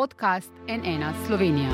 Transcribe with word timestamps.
podcast 0.00 0.50
NN 0.68 1.04
Slovenija. 1.26 1.70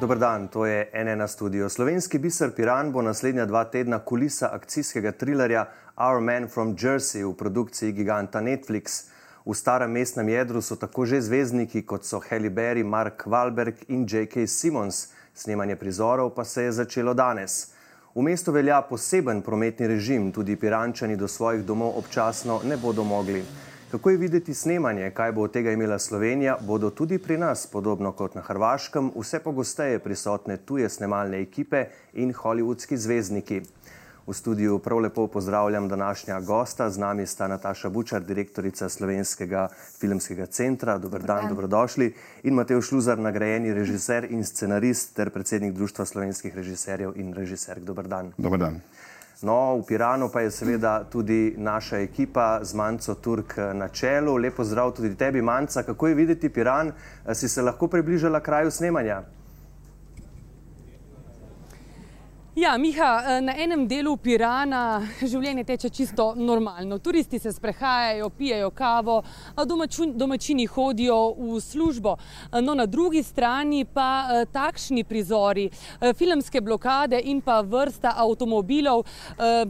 Dober 0.00 0.18
dan, 0.18 0.48
to 0.48 0.66
je 0.66 0.90
NN 1.04 1.28
studio. 1.28 1.68
Slovenski 1.68 2.18
biser 2.18 2.50
Piran 2.56 2.92
bo 2.92 3.02
naslednja 3.02 3.46
dva 3.46 3.64
tedna 3.64 3.98
kulisa 3.98 4.50
akcijskega 4.52 5.12
trilerja 5.12 5.64
Our 5.96 6.20
Man 6.20 6.48
from 6.48 6.76
Jersey 6.82 7.24
v 7.24 7.32
produkciji 7.32 7.92
giganta 7.92 8.40
Netflix. 8.40 9.08
V 9.46 9.54
starem 9.54 9.90
mestnem 9.90 10.28
jedru 10.28 10.60
so 10.62 10.76
tako 10.76 11.06
že 11.06 11.20
zvezdniki 11.20 11.86
kot 11.86 12.04
so 12.04 12.20
Halle 12.30 12.50
Berry, 12.50 12.84
Mark 12.84 13.24
Wahlberg 13.26 13.88
in 13.88 14.04
J.K. 14.04 14.46
Simmons. 14.46 15.08
Snemanje 15.34 15.76
prizorov 15.76 16.34
pa 16.34 16.44
se 16.44 16.62
je 16.62 16.72
začelo 16.72 17.14
danes. 17.14 17.75
V 18.16 18.22
mestu 18.22 18.52
velja 18.52 18.78
poseben 18.82 19.42
prometni 19.44 19.86
režim, 19.86 20.30
tudi 20.32 20.54
pirančani 20.56 21.16
do 21.20 21.28
svojih 21.28 21.64
domov 21.64 21.98
občasno 21.98 22.60
ne 22.64 22.76
bodo 22.76 23.04
mogli. 23.04 23.42
Kako 23.90 24.10
je 24.10 24.16
videti 24.16 24.54
snemanje, 24.54 25.10
kaj 25.10 25.32
bo 25.32 25.42
od 25.42 25.52
tega 25.52 25.72
imela 25.72 25.98
Slovenija, 25.98 26.56
bodo 26.60 26.90
tudi 26.90 27.18
pri 27.18 27.36
nas, 27.36 27.66
podobno 27.66 28.12
kot 28.12 28.34
na 28.34 28.40
Hrvaškem, 28.40 29.10
vse 29.16 29.42
pogosteje 29.44 29.98
prisotne 29.98 30.56
tuje 30.56 30.88
snemalne 30.88 31.42
ekipe 31.42 31.84
in 32.14 32.32
hollywoodski 32.32 32.96
zvezdniki. 32.96 33.60
V 34.26 34.34
studiu 34.34 34.78
prav 34.78 34.98
lepo 34.98 35.26
pozdravljam 35.26 35.88
današnja 35.88 36.40
gosta. 36.40 36.90
Z 36.90 36.98
nami 36.98 37.26
sta 37.26 37.48
Nataša 37.48 37.88
Bučar, 37.88 38.22
direktorica 38.22 38.88
Slovenskega 38.88 39.68
filmskega 40.00 40.46
centra. 40.46 40.98
Dobar 40.98 41.22
dan, 41.22 41.36
dan, 41.36 41.48
dobrodošli. 41.48 42.14
In 42.42 42.54
Mateo 42.54 42.82
Šluzar, 42.82 43.18
nagrajeni 43.18 43.74
režiser 43.74 44.26
in 44.30 44.44
scenarist 44.44 45.14
ter 45.14 45.30
predsednik 45.30 45.74
Društva 45.74 46.04
slovenskih 46.04 46.54
režiserjev 46.54 47.12
in 47.16 47.34
režiserk. 47.34 47.84
Dobar 47.84 48.08
dan. 48.08 48.32
Dobar 48.38 48.58
dan. 48.58 48.80
No, 49.42 49.76
v 49.76 49.86
Piranu 49.86 50.28
pa 50.32 50.40
je 50.40 50.50
seveda 50.50 51.04
tudi 51.04 51.54
naša 51.58 51.98
ekipa 51.98 52.64
z 52.64 52.74
Manco 52.74 53.14
Turk 53.14 53.54
na 53.74 53.88
čelu. 53.88 54.36
Lepo 54.36 54.64
zdrav 54.64 54.90
tudi 54.90 55.14
tebi, 55.14 55.42
Manca. 55.42 55.82
Kako 55.82 56.06
je 56.06 56.14
videti 56.14 56.48
Piran? 56.48 56.92
Si 57.32 57.48
se 57.48 57.62
lahko 57.62 57.86
približala 57.88 58.40
kraju 58.40 58.70
snemanja? 58.70 59.22
Ja, 62.56 62.78
Miha, 62.78 63.22
eh, 63.26 63.40
na 63.40 63.52
enem 63.52 63.82
delu 63.84 64.14
Pirana 64.16 65.02
življenje 65.20 65.66
teče 65.68 65.90
čisto 65.92 66.30
normalno. 66.40 66.96
Turisti 67.04 67.36
se 67.38 67.50
sprehajajo, 67.52 68.30
pijejo 68.32 68.70
kavo, 68.72 69.18
domačini 70.16 70.64
hodijo 70.66 71.18
v 71.36 71.60
službo. 71.60 72.14
Eh, 72.16 72.62
no, 72.64 72.72
na 72.72 72.86
drugi 72.86 73.20
strani 73.22 73.82
pa 73.84 74.06
eh, 74.24 74.46
takšni 74.48 75.04
prizori, 75.04 75.66
filmske 76.16 76.62
blokade 76.64 77.20
in 77.28 77.42
pa 77.44 77.58
vrsta 77.60 78.14
avtomobilov. 78.16 79.04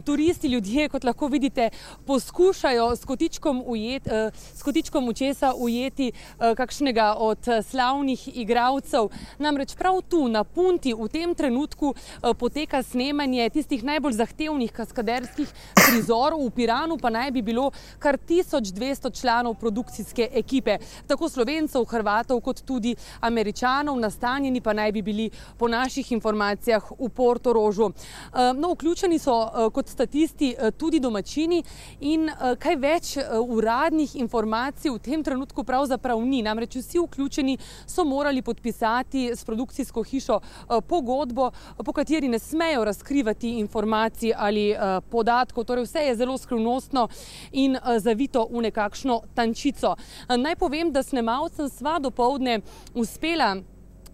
Turisti, 0.05 0.47
ljudje, 0.47 0.87
kot 0.89 1.03
lahko 1.03 1.27
vidite, 1.27 1.69
poskušajo 2.05 2.95
s 2.95 3.05
kotičkom, 3.05 3.63
ujet, 3.67 4.07
s 4.31 4.63
kotičkom 4.63 5.07
učesa 5.07 5.53
ujeti 5.57 6.11
kakšnega 6.39 7.13
od 7.19 7.51
slavnih 7.67 8.27
igralcev. 8.37 9.09
Namreč 9.39 9.75
prav 9.75 10.01
tu, 10.09 10.27
na 10.27 10.43
punti, 10.43 10.93
v 10.93 11.09
tem 11.11 11.35
trenutku 11.35 11.93
poteka 12.39 12.76
poteka 12.77 12.83
snemanje 12.83 13.49
tistih 13.49 13.83
najbolj 13.83 14.13
zahtevnih 14.13 14.71
kaskaderskih 14.71 15.49
prizorov. 15.73 16.45
V 16.45 16.51
Piranu 16.51 16.97
pa 16.97 17.09
naj 17.09 17.31
bi 17.31 17.41
bilo 17.41 17.71
kar 17.99 18.17
1200 18.17 19.09
članov 19.21 19.55
produkcijske 19.55 20.29
ekipe, 20.33 20.77
tako 21.07 21.29
slovencev, 21.29 21.85
hrvatov, 21.85 22.41
kot 22.41 22.61
tudi 22.65 22.95
američanov, 23.21 23.97
nastanjeni 23.99 24.61
pa 24.61 24.73
naj 24.73 24.91
bi 24.91 25.01
bili 25.01 25.29
po 25.57 25.67
naših 25.67 26.11
informacijah 26.11 26.91
v 26.99 27.09
Porto 27.09 27.53
Rožu. 27.53 27.89
Eh, 27.89 28.53
no, 28.53 28.73
vključeni 28.73 29.19
so 29.19 29.41
eh, 29.41 29.69
kot 29.73 29.89
statisti 29.89 30.53
eh, 30.57 30.71
tudi 30.71 30.99
domačini 30.99 31.63
in 31.99 32.29
kaj 32.59 32.75
več 32.75 33.17
uradnih 33.41 34.15
informacij 34.15 34.91
v 34.91 34.99
tem 34.99 35.23
trenutku 35.23 35.63
pravzaprav 35.63 36.21
ni. 36.21 36.41
Namreč 36.41 36.75
vsi 36.75 36.99
vključeni 36.99 37.57
so 37.87 38.05
morali 38.05 38.41
podpisati 38.41 39.31
s 39.35 39.45
produkcijsko 39.45 40.03
hišo 40.03 40.39
pogodbo, 40.87 41.51
po 41.85 41.93
kateri 41.93 42.27
ne 42.27 42.39
sme 42.39 42.66
smejo 42.67 42.83
razkrivati 42.83 43.49
informacij 43.59 44.33
ali 44.37 44.71
uh, 44.71 45.03
podatkov, 45.09 45.63
torej 45.63 45.83
vse 45.83 45.99
je 45.99 46.15
zelo 46.15 46.37
skrivnostno 46.37 47.07
in 47.51 47.75
uh, 47.75 47.97
zavito 47.99 48.47
v 48.51 48.61
nekakšno 48.61 49.21
tančico. 49.33 49.95
Uh, 49.95 50.35
naj 50.35 50.55
povem, 50.55 50.91
da 50.91 51.03
snemalcem 51.03 51.69
sva 51.69 51.99
do 51.99 52.11
povdne 52.11 52.59
uspela 52.93 53.55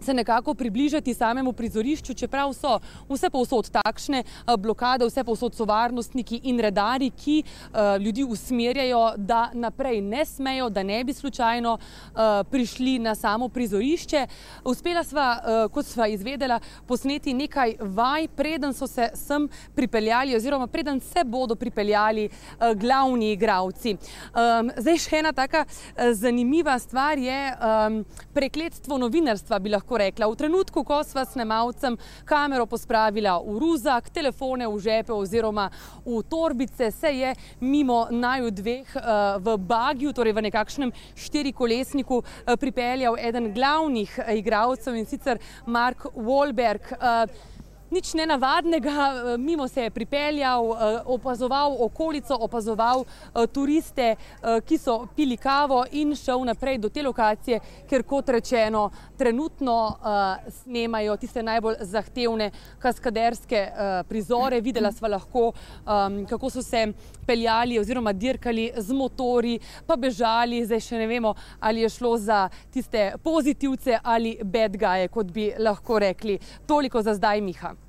se 0.04 0.14
nekako 0.14 0.54
približati 0.54 1.14
samemu 1.14 1.52
prizorišču, 1.52 2.14
čeprav 2.14 2.52
so 2.52 2.78
vse 3.08 3.30
povsod 3.30 3.70
takšne 3.70 4.22
eh, 4.24 4.56
blokade, 4.58 5.06
vse 5.08 5.24
povsod 5.24 5.54
so 5.54 5.64
varnostniki 5.64 6.40
in 6.44 6.60
redari, 6.60 7.10
ki 7.10 7.42
uh, 7.44 7.96
ljudi 8.00 8.24
usmerjajo, 8.24 9.14
da 9.16 9.50
naprej 9.54 10.00
ne 10.00 10.24
smejo, 10.24 10.68
da 10.70 10.82
ne 10.82 11.04
bi 11.04 11.12
slučajno 11.12 11.72
uh, 11.74 12.20
prišli 12.50 12.98
na 12.98 13.14
samo 13.14 13.48
prizorišče. 13.48 14.26
Uspela 14.64 15.04
sva, 15.04 15.26
kot 15.72 15.86
sva 15.86 16.06
izvedela, 16.08 16.58
posneti 16.86 17.34
nekaj 17.34 17.76
vaj, 17.80 18.28
preden 18.36 18.74
so 18.74 18.86
se 18.86 19.10
sem 19.14 19.48
pripeljali 19.74 20.36
oziroma 20.36 20.66
preden 20.66 21.00
se 21.00 21.24
bodo 21.24 21.54
pripeljali 21.54 22.28
glavni 22.76 23.32
igravci. 23.32 23.94
Um, 23.94 24.70
zdaj 24.76 24.98
še 25.04 25.20
ena 25.22 25.32
taka 25.32 25.64
zanimiva 26.12 26.78
stvar 26.78 27.18
je 27.18 27.38
um, 27.54 28.00
prekletstvo 28.34 28.98
novinarstva, 28.98 29.58
bi 29.58 29.72
lahko 29.74 29.93
rekla. 29.96 30.28
V 30.28 30.36
trenutku, 30.36 30.84
ko 30.84 31.02
sva 31.04 31.24
snemalcem 31.24 31.96
kamero 32.24 32.66
pospravila 32.66 33.38
v 33.42 33.58
ruzak, 33.58 34.10
telefone 34.10 34.68
v 34.68 34.78
žepe 34.78 35.12
oziroma 35.12 35.70
v 36.04 36.22
torbice, 36.28 36.90
se 36.90 37.10
je 37.12 37.34
mimo 37.60 38.06
naju 38.10 38.50
dveh 38.50 38.96
uh, 38.96 39.38
v 39.38 39.56
bagju, 39.58 40.12
torej 40.12 40.32
v 40.32 40.46
nekakšnem 40.50 40.94
štirikolesniku, 41.16 42.22
uh, 42.22 42.56
pripeljal 42.60 43.18
eden 43.18 43.52
glavnih 43.54 44.18
uh, 44.18 44.32
igralcev 44.34 44.96
in 44.96 45.06
sicer 45.06 45.38
Mark 45.66 46.08
Wahlberg. 46.14 46.92
Nič 47.94 48.14
nenavadnega, 48.14 48.90
eh, 48.90 49.38
mimo 49.38 49.68
se 49.68 49.82
je 49.82 49.90
pripeljal, 49.90 50.72
eh, 50.72 51.02
opazoval 51.06 51.76
okolico, 51.78 52.34
opazoval 52.40 53.04
eh, 53.04 53.46
turiste, 53.46 54.16
ki 54.66 54.78
so 54.78 55.06
pili 55.16 55.36
kavo 55.36 55.84
in 55.92 56.14
šel 56.16 56.44
naprej 56.44 56.78
do 56.78 56.88
te 56.88 57.02
lokacije, 57.02 57.60
ker 57.88 58.02
kot 58.02 58.28
rečeno, 58.28 58.90
trenutno 59.18 59.96
snemajo 60.48 61.16
tiste 61.16 61.42
najbolj 61.42 61.76
zahtevne 61.80 62.50
kaskaderske 62.78 63.60
prizore. 64.08 64.60
Videla 64.60 64.92
sva 64.92 65.08
lahko, 65.08 65.52
ehm, 65.86 66.24
kako 66.26 66.50
so 66.50 66.62
se 66.62 66.86
peljali 67.26 67.78
oziroma 67.78 68.12
dirkali 68.12 68.72
z 68.76 68.92
motori, 68.92 69.58
pa 69.86 69.96
bežali, 69.96 70.64
zdaj 70.66 70.80
še 70.80 70.98
ne 70.98 71.06
vemo, 71.06 71.34
ali 71.60 71.80
je 71.80 71.88
šlo 71.88 72.16
za 72.18 72.48
tiste 72.70 73.14
pozitivce 73.22 73.98
ali 74.02 74.36
bad 74.42 74.76
guye, 74.76 75.08
kot 75.08 75.32
bi 75.32 75.52
lahko 75.58 75.98
rekli. 75.98 76.38
Toliko 76.66 77.02
za 77.02 77.14
zdaj, 77.14 77.40
Miha. 77.40 77.83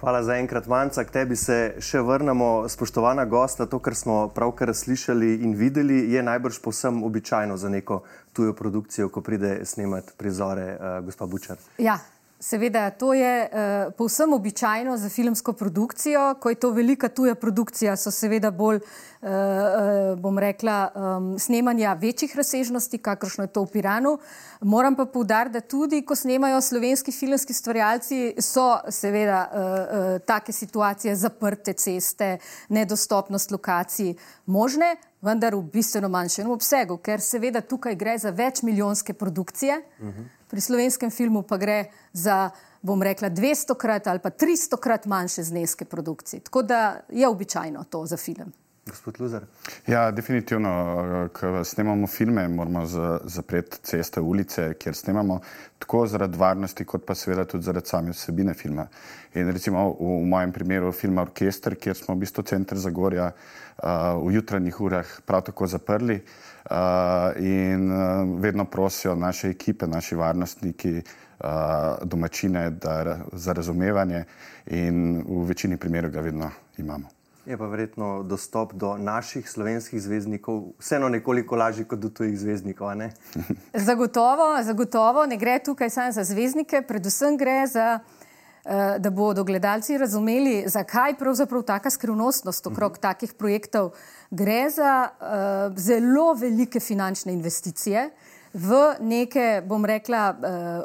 Hvala 0.00 0.22
za 0.22 0.36
enkrat, 0.38 0.66
Manca. 0.66 1.02
K 1.04 1.10
tebi 1.10 1.36
se 1.36 1.54
še 1.82 1.98
vrnemo, 2.06 2.68
spoštovana 2.70 3.24
gosta. 3.26 3.66
To, 3.66 3.80
kar 3.82 3.96
smo 3.98 4.28
pravkar 4.30 4.70
slišali 4.70 5.32
in 5.42 5.56
videli, 5.58 6.04
je 6.12 6.22
najbrž 6.22 6.60
povsem 6.62 7.02
običajno 7.02 7.56
za 7.58 7.68
neko 7.68 8.04
tujo 8.32 8.54
produkcijo, 8.54 9.08
ko 9.10 9.24
pride 9.26 9.64
snemati 9.66 10.14
prizore, 10.16 10.68
uh, 10.76 11.00
gospa 11.02 11.26
Bučar. 11.26 11.58
Ja, 11.82 11.98
Seveda, 12.40 12.90
to 12.90 13.12
je 13.14 13.50
uh, 13.50 13.92
povsem 13.98 14.32
običajno 14.32 14.96
za 14.96 15.08
filmsko 15.08 15.52
produkcijo. 15.52 16.34
Ko 16.40 16.48
je 16.48 16.54
to 16.54 16.70
velika 16.70 17.08
tuja 17.08 17.34
produkcija, 17.34 17.96
so 17.96 18.10
seveda 18.14 18.50
bolj, 18.50 18.76
uh, 18.76 19.28
uh, 19.28 20.18
bom 20.18 20.38
rekla, 20.38 20.76
um, 20.94 21.38
snemanja 21.38 21.96
večjih 21.98 22.36
razsežnosti, 22.36 22.98
kakršno 22.98 23.44
je 23.44 23.52
to 23.52 23.62
v 23.62 23.72
Piranu. 23.72 24.18
Moram 24.60 24.96
pa 24.96 25.04
povdariti, 25.04 25.52
da 25.52 25.60
tudi, 25.60 26.02
ko 26.06 26.14
snemajo 26.14 26.60
slovenski 26.60 27.12
filmski 27.12 27.52
stvarjalci, 27.52 28.34
so 28.38 28.70
seveda 28.88 29.42
uh, 29.50 29.58
uh, 29.58 30.22
take 30.26 30.52
situacije, 30.52 31.16
zaprte 31.16 31.72
ceste, 31.72 32.38
nedostopnost 32.68 33.50
lokacij 33.50 34.14
možne, 34.46 34.94
vendar 35.22 35.54
v 35.54 35.66
bistveno 35.72 36.08
manjšem 36.08 36.50
obsegu, 36.50 37.02
ker 37.02 37.20
seveda 37.20 37.60
tukaj 37.60 37.98
gre 37.98 38.18
za 38.18 38.30
večmilijonske 38.30 39.12
produkcije. 39.12 39.82
Uh 39.98 40.06
mhm. 40.06 40.18
-huh 40.18 40.37
pri 40.48 40.60
slovenskem 40.60 41.10
filmu 41.10 41.42
pa 41.42 41.56
gre 41.56 41.84
za, 42.12 42.50
bom 42.82 43.02
rekla, 43.02 43.30
200 43.30 43.76
krat 43.78 44.06
ali 44.06 44.22
pa 44.24 44.30
300 44.30 44.80
krat 44.80 45.06
manjše 45.06 45.42
zneske 45.42 45.84
produkcije. 45.84 46.40
Tako 46.40 46.62
da 46.62 47.00
je 47.08 47.28
običajno 47.28 47.84
to 47.90 48.06
za 48.06 48.16
film. 48.16 48.52
Gospod 48.88 49.20
Luzar. 49.20 49.44
Ja, 49.86 50.10
definitivno, 50.10 50.70
ko 51.32 51.64
snemamo 51.64 52.06
filme, 52.06 52.48
moramo 52.48 52.86
zapreti 53.24 53.82
ceste, 53.82 54.20
ulice, 54.20 54.74
kjer 54.80 54.94
snemamo, 54.94 55.40
tako 55.78 56.06
zaradi 56.06 56.38
varnosti, 56.38 56.84
kot 56.88 57.04
pa 57.06 57.14
seveda 57.14 57.44
tudi 57.44 57.68
zaradi 57.68 57.88
same 57.88 58.16
vsebine 58.16 58.54
filma. 58.54 58.86
In 59.34 59.52
recimo 59.52 59.90
v, 59.90 60.08
v 60.22 60.26
mojem 60.32 60.52
primeru 60.52 60.92
filma 60.92 61.26
Orkester, 61.28 61.76
kjer 61.76 61.96
smo 61.96 62.14
v 62.14 62.24
bistvu 62.24 62.46
center 62.48 62.80
Zagorja 62.80 63.28
uh, 63.28 64.16
v 64.24 64.38
jutranjih 64.38 64.80
urah 64.80 65.18
prav 65.26 65.44
tako 65.50 65.68
zaprli. 65.68 66.22
Uh, 66.22 66.47
in 67.40 67.92
uh, 67.92 68.40
vedno 68.40 68.64
prosijo 68.64 69.14
naše 69.14 69.50
ekipe, 69.50 69.86
naši 69.86 70.14
varnostniki, 70.14 71.02
uh, 71.40 71.46
domačine 72.02 72.70
da, 72.70 73.18
za 73.32 73.52
razumevanje, 73.52 74.24
in 74.66 75.24
v 75.28 75.44
večini 75.48 75.76
primerov 75.76 76.10
ga 76.10 76.20
vedno 76.20 76.50
imamo. 76.78 77.08
Je 77.46 77.56
pa 77.56 77.66
verjetno 77.66 78.22
dostop 78.22 78.72
do 78.72 78.96
naših 78.98 79.50
slovenskih 79.50 80.02
zvezdnikov 80.02 80.62
vseeno 80.78 81.08
nekoliko 81.08 81.56
lažji 81.56 81.84
kot 81.84 81.98
do 81.98 82.08
tujih 82.08 82.38
zvezdnikov. 82.38 82.94
Ne? 82.94 83.10
zagotovo, 83.88 84.62
zagotovo 84.62 85.26
ne 85.26 85.36
gre 85.36 85.58
tukaj 85.64 85.90
samo 85.90 86.12
za 86.12 86.24
zvezdnike, 86.24 86.82
predvsem 86.82 87.36
gre 87.36 87.66
za. 87.66 87.98
Eh, 88.68 88.98
da 88.98 89.10
bodo 89.10 89.44
gledalci 89.44 89.98
razumeli, 89.98 90.64
zakaj 90.66 91.14
pravzaprav 91.16 91.62
taka 91.62 91.90
skrivnostnost 91.90 92.66
okrog 92.66 92.92
uh 92.92 92.98
-huh. 92.98 93.00
takih 93.00 93.34
projektov. 93.34 93.90
Gre 94.30 94.70
za 94.70 95.08
uh, 95.08 95.78
zelo 95.78 96.34
velike 96.34 96.80
finančne 96.80 97.32
investicije 97.32 98.10
v 98.52 98.94
neke, 99.00 99.62
bom 99.66 99.84
rekla, 99.84 100.34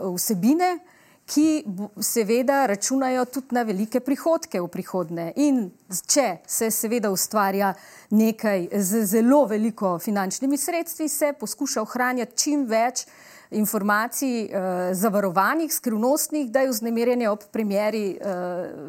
uh, 0.02 0.16
vsebine, 0.16 0.80
ki 1.26 1.66
seveda 2.00 2.66
računajo 2.66 3.26
tudi 3.26 3.48
na 3.52 3.64
velike 3.64 4.00
prihodke 4.00 4.62
v 4.62 4.68
prihodne. 4.68 5.34
In 5.36 5.72
če 6.08 6.38
se 6.48 6.72
seveda 6.72 7.12
ustvarja 7.12 7.74
nekaj 8.10 8.68
z 8.74 9.06
zelo 9.06 9.46
veliko 9.46 10.00
finančnimi 10.00 10.58
sredstvi, 10.58 11.10
se 11.10 11.34
poskuša 11.40 11.82
ohranjati 11.82 12.38
čim 12.38 12.66
več 12.66 13.06
informacij, 13.54 14.50
uh, 14.50 14.92
zavarovanih, 14.92 15.74
skrivnostnih, 15.74 16.52
da 16.52 16.60
je 16.60 16.70
vznemirjenje 16.70 17.30
ob 17.30 17.40
premjeri 17.52 18.18
uh, 18.18 18.28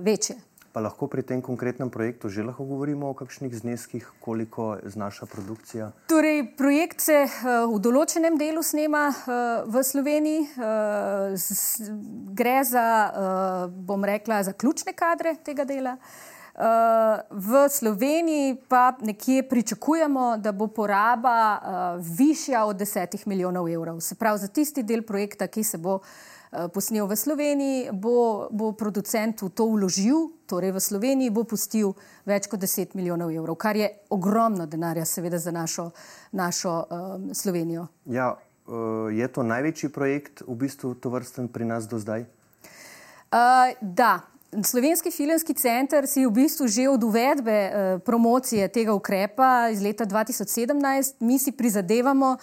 večje. 0.04 0.36
Pa 0.74 0.82
lahko 0.82 1.06
pri 1.06 1.22
tem 1.22 1.38
konkretnem 1.38 1.90
projektu 1.90 2.28
že 2.28 2.42
lahko 2.42 2.64
govorimo 2.66 3.10
o 3.10 3.14
kakšnih 3.14 3.54
zneskih, 3.54 4.08
koliko 4.20 4.76
znaša 4.82 5.26
produkcija? 5.26 5.92
Torej, 6.10 6.56
projekt 6.58 7.00
se 7.00 7.22
uh, 7.28 7.70
v 7.70 7.78
določenem 7.78 8.38
delu 8.38 8.62
snema 8.62 9.06
v 9.66 9.82
Sloveniji. 9.82 10.48
Gre 12.34 12.58
za, 12.64 12.86
bom 13.70 14.04
rekla, 14.04 14.42
za 14.42 14.52
ključne 14.52 14.92
kadre 14.98 15.36
tega 15.44 15.64
dela. 15.64 15.96
V 17.30 17.68
Sloveniji 17.68 18.56
pa 18.68 18.94
nekje 19.00 19.42
pričakujemo, 19.48 20.36
da 20.36 20.52
bo 20.52 20.66
poraba 20.66 21.58
uh, 21.58 22.06
višja 22.18 22.64
od 22.64 22.76
10 22.76 23.26
milijonov 23.26 23.68
evrov. 23.68 24.00
Se 24.00 24.14
pravi, 24.14 24.38
za 24.38 24.48
tisti 24.48 24.82
del 24.82 25.02
projekta, 25.02 25.46
ki 25.46 25.64
se 25.64 25.78
bo 25.78 25.94
uh, 25.94 26.70
posnel 26.74 27.06
v 27.06 27.16
Sloveniji, 27.16 27.88
bo, 27.92 28.48
bo 28.50 28.72
producent 28.72 29.42
v 29.42 29.50
to 29.50 29.66
vložil, 29.66 30.30
torej 30.46 30.72
v 30.72 30.80
Sloveniji 30.80 31.30
bo 31.34 31.42
pustil 31.42 31.96
več 32.24 32.46
kot 32.46 32.62
10 32.62 32.94
milijonov 32.94 33.34
evrov, 33.34 33.58
kar 33.58 33.76
je 33.76 33.90
ogromno 34.14 34.66
denarja, 34.66 35.04
seveda, 35.04 35.38
za 35.38 35.50
našo, 35.50 35.90
našo 36.32 36.70
uh, 36.70 37.32
Slovenijo. 37.34 37.88
Ja, 38.06 38.36
je 39.12 39.26
to 39.28 39.42
največji 39.42 39.90
projekt, 39.92 40.40
v 40.46 40.54
bistvu, 40.54 40.94
to 40.94 41.10
vrsten 41.10 41.50
pri 41.52 41.66
nas 41.68 41.90
do 41.90 41.98
zdaj? 41.98 42.24
Uh, 43.34 43.74
da. 43.82 44.33
Slovenski 44.62 45.10
filmski 45.10 45.54
center 45.54 46.06
si 46.06 46.26
v 46.26 46.30
bistvu 46.30 46.68
že 46.68 46.88
od 46.88 47.02
uvedbe 47.02 47.52
eh, 47.52 47.98
promocije 48.04 48.68
tega 48.68 48.94
ukrepa 48.94 49.68
iz 49.72 49.82
leta 49.82 50.06
2017, 50.06 51.14
mi 51.20 51.38
si 51.38 51.52
prizadevamo, 51.52 52.36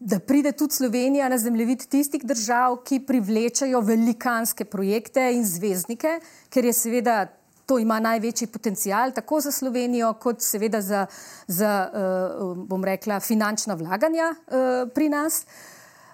da 0.00 0.18
pride 0.18 0.52
tudi 0.52 0.74
Slovenija 0.74 1.28
na 1.28 1.38
zemljevid 1.38 1.86
tistih 1.86 2.24
držav, 2.24 2.76
ki 2.84 3.04
privlečajo 3.06 3.80
velikanske 3.80 4.64
projekte 4.64 5.30
in 5.34 5.44
zvezdnike, 5.46 6.20
ker 6.50 6.64
je 6.64 6.72
seveda 6.72 7.26
to 7.66 7.78
ima 7.78 8.00
največji 8.00 8.46
potencial 8.46 9.12
tako 9.12 9.40
za 9.40 9.52
Slovenijo, 9.52 10.12
kot 10.12 10.40
seveda 10.42 10.80
za, 10.80 11.06
za 11.46 11.90
eh, 11.94 12.64
bom 12.66 12.84
rekla, 12.84 13.20
finančna 13.20 13.74
vlaganja 13.74 14.34
eh, 14.34 14.86
pri 14.94 15.08
nas. 15.08 15.46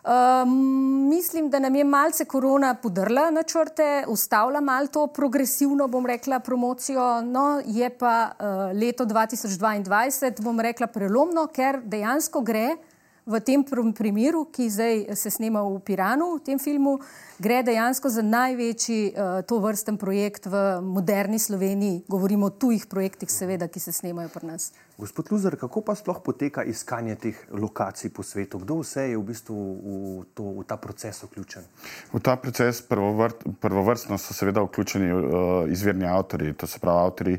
Um, 0.05 1.09
mislim, 1.09 1.51
da 1.51 1.59
nam 1.59 1.75
je 1.75 1.85
malce 1.85 2.25
korona 2.25 2.75
podrla 2.75 3.31
načrte, 3.31 4.05
ustavila 4.09 4.61
malo 4.61 4.87
to 4.87 5.07
progresivno, 5.07 5.89
bom 5.89 6.07
rekla, 6.07 6.39
promocijo. 6.41 7.23
No, 7.23 7.61
je 7.67 7.91
pa 7.91 8.31
uh, 8.39 8.79
leto 8.81 9.05
2022, 9.05 10.43
bom 10.43 10.61
rekla, 10.61 10.87
prelomno, 10.87 11.47
ker 11.47 11.81
dejansko 11.85 12.41
gre 12.41 12.77
v 13.29 13.41
tem 13.45 13.61
primeru, 13.93 14.47
ki 14.49 14.71
zdaj 14.73 15.17
se 15.17 15.31
snema 15.31 15.61
v 15.63 15.77
Piranu, 15.85 16.39
v 16.39 16.45
tem 16.45 16.59
filmu, 16.59 16.97
gre 17.37 17.61
dejansko 17.63 18.09
za 18.09 18.25
največji 18.25 19.13
uh, 19.13 19.45
to 19.45 19.61
vrsten 19.61 20.01
projekt 20.01 20.49
v 20.49 20.81
moderni 20.81 21.39
Sloveniji. 21.39 22.09
Govorimo 22.09 22.49
o 22.49 22.55
tujih 22.57 22.89
projektih, 22.89 23.29
seveda, 23.29 23.69
ki 23.69 23.81
se 23.81 23.93
snemajo 23.93 24.33
pri 24.33 24.49
nas. 24.49 24.73
Gospod 24.99 25.31
Luzer, 25.31 25.55
kako 25.61 25.85
pa 25.85 25.95
sploh 25.95 26.19
poteka 26.25 26.65
iskanje 26.67 27.15
teh 27.15 27.37
lokacij 27.53 28.11
po 28.11 28.25
svetu? 28.27 28.59
Kdo 28.65 28.81
vse 28.81 29.13
je 29.13 29.21
v 29.21 29.23
bistvu 29.29 29.55
v, 29.55 30.25
to, 30.35 30.43
v 30.59 30.67
ta 30.67 30.81
proces 30.81 31.23
vključen? 31.23 31.69
V 32.11 32.19
ta 32.25 32.35
proces 32.41 32.81
prvovrt, 32.83 33.45
prvovrstno 33.61 34.19
so 34.19 34.35
seveda 34.35 34.65
vključeni 34.65 35.13
uh, 35.13 35.23
izvirni 35.71 36.09
avtori, 36.09 36.57
to 36.57 36.67
se 36.67 36.81
pravi 36.83 37.05
avtori, 37.05 37.37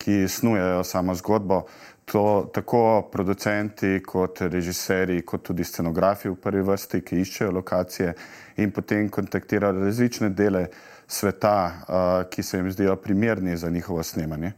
ki 0.00 0.28
snujejo 0.28 0.84
samo 0.84 1.14
zgodbo. 1.14 1.64
To, 2.10 2.50
tako 2.52 3.08
producenti, 3.12 4.00
kot 4.02 4.40
režiserji, 4.40 5.22
kot 5.22 5.44
tudi 5.46 5.64
scenografi 5.64 6.28
v 6.28 6.34
prvi 6.42 6.62
vrsti, 6.66 7.04
ki 7.06 7.20
iščejo 7.22 7.52
lokacije 7.54 8.14
in 8.58 8.72
potem 8.74 9.06
kontaktirajo 9.08 9.84
različne 9.84 10.32
dele 10.34 10.64
sveta, 11.06 12.26
ki 12.30 12.42
se 12.42 12.58
jim 12.58 12.72
zdijo 12.74 12.96
primerni 12.96 13.56
za 13.56 13.70
njihovo 13.70 14.02
snemanje. 14.02 14.52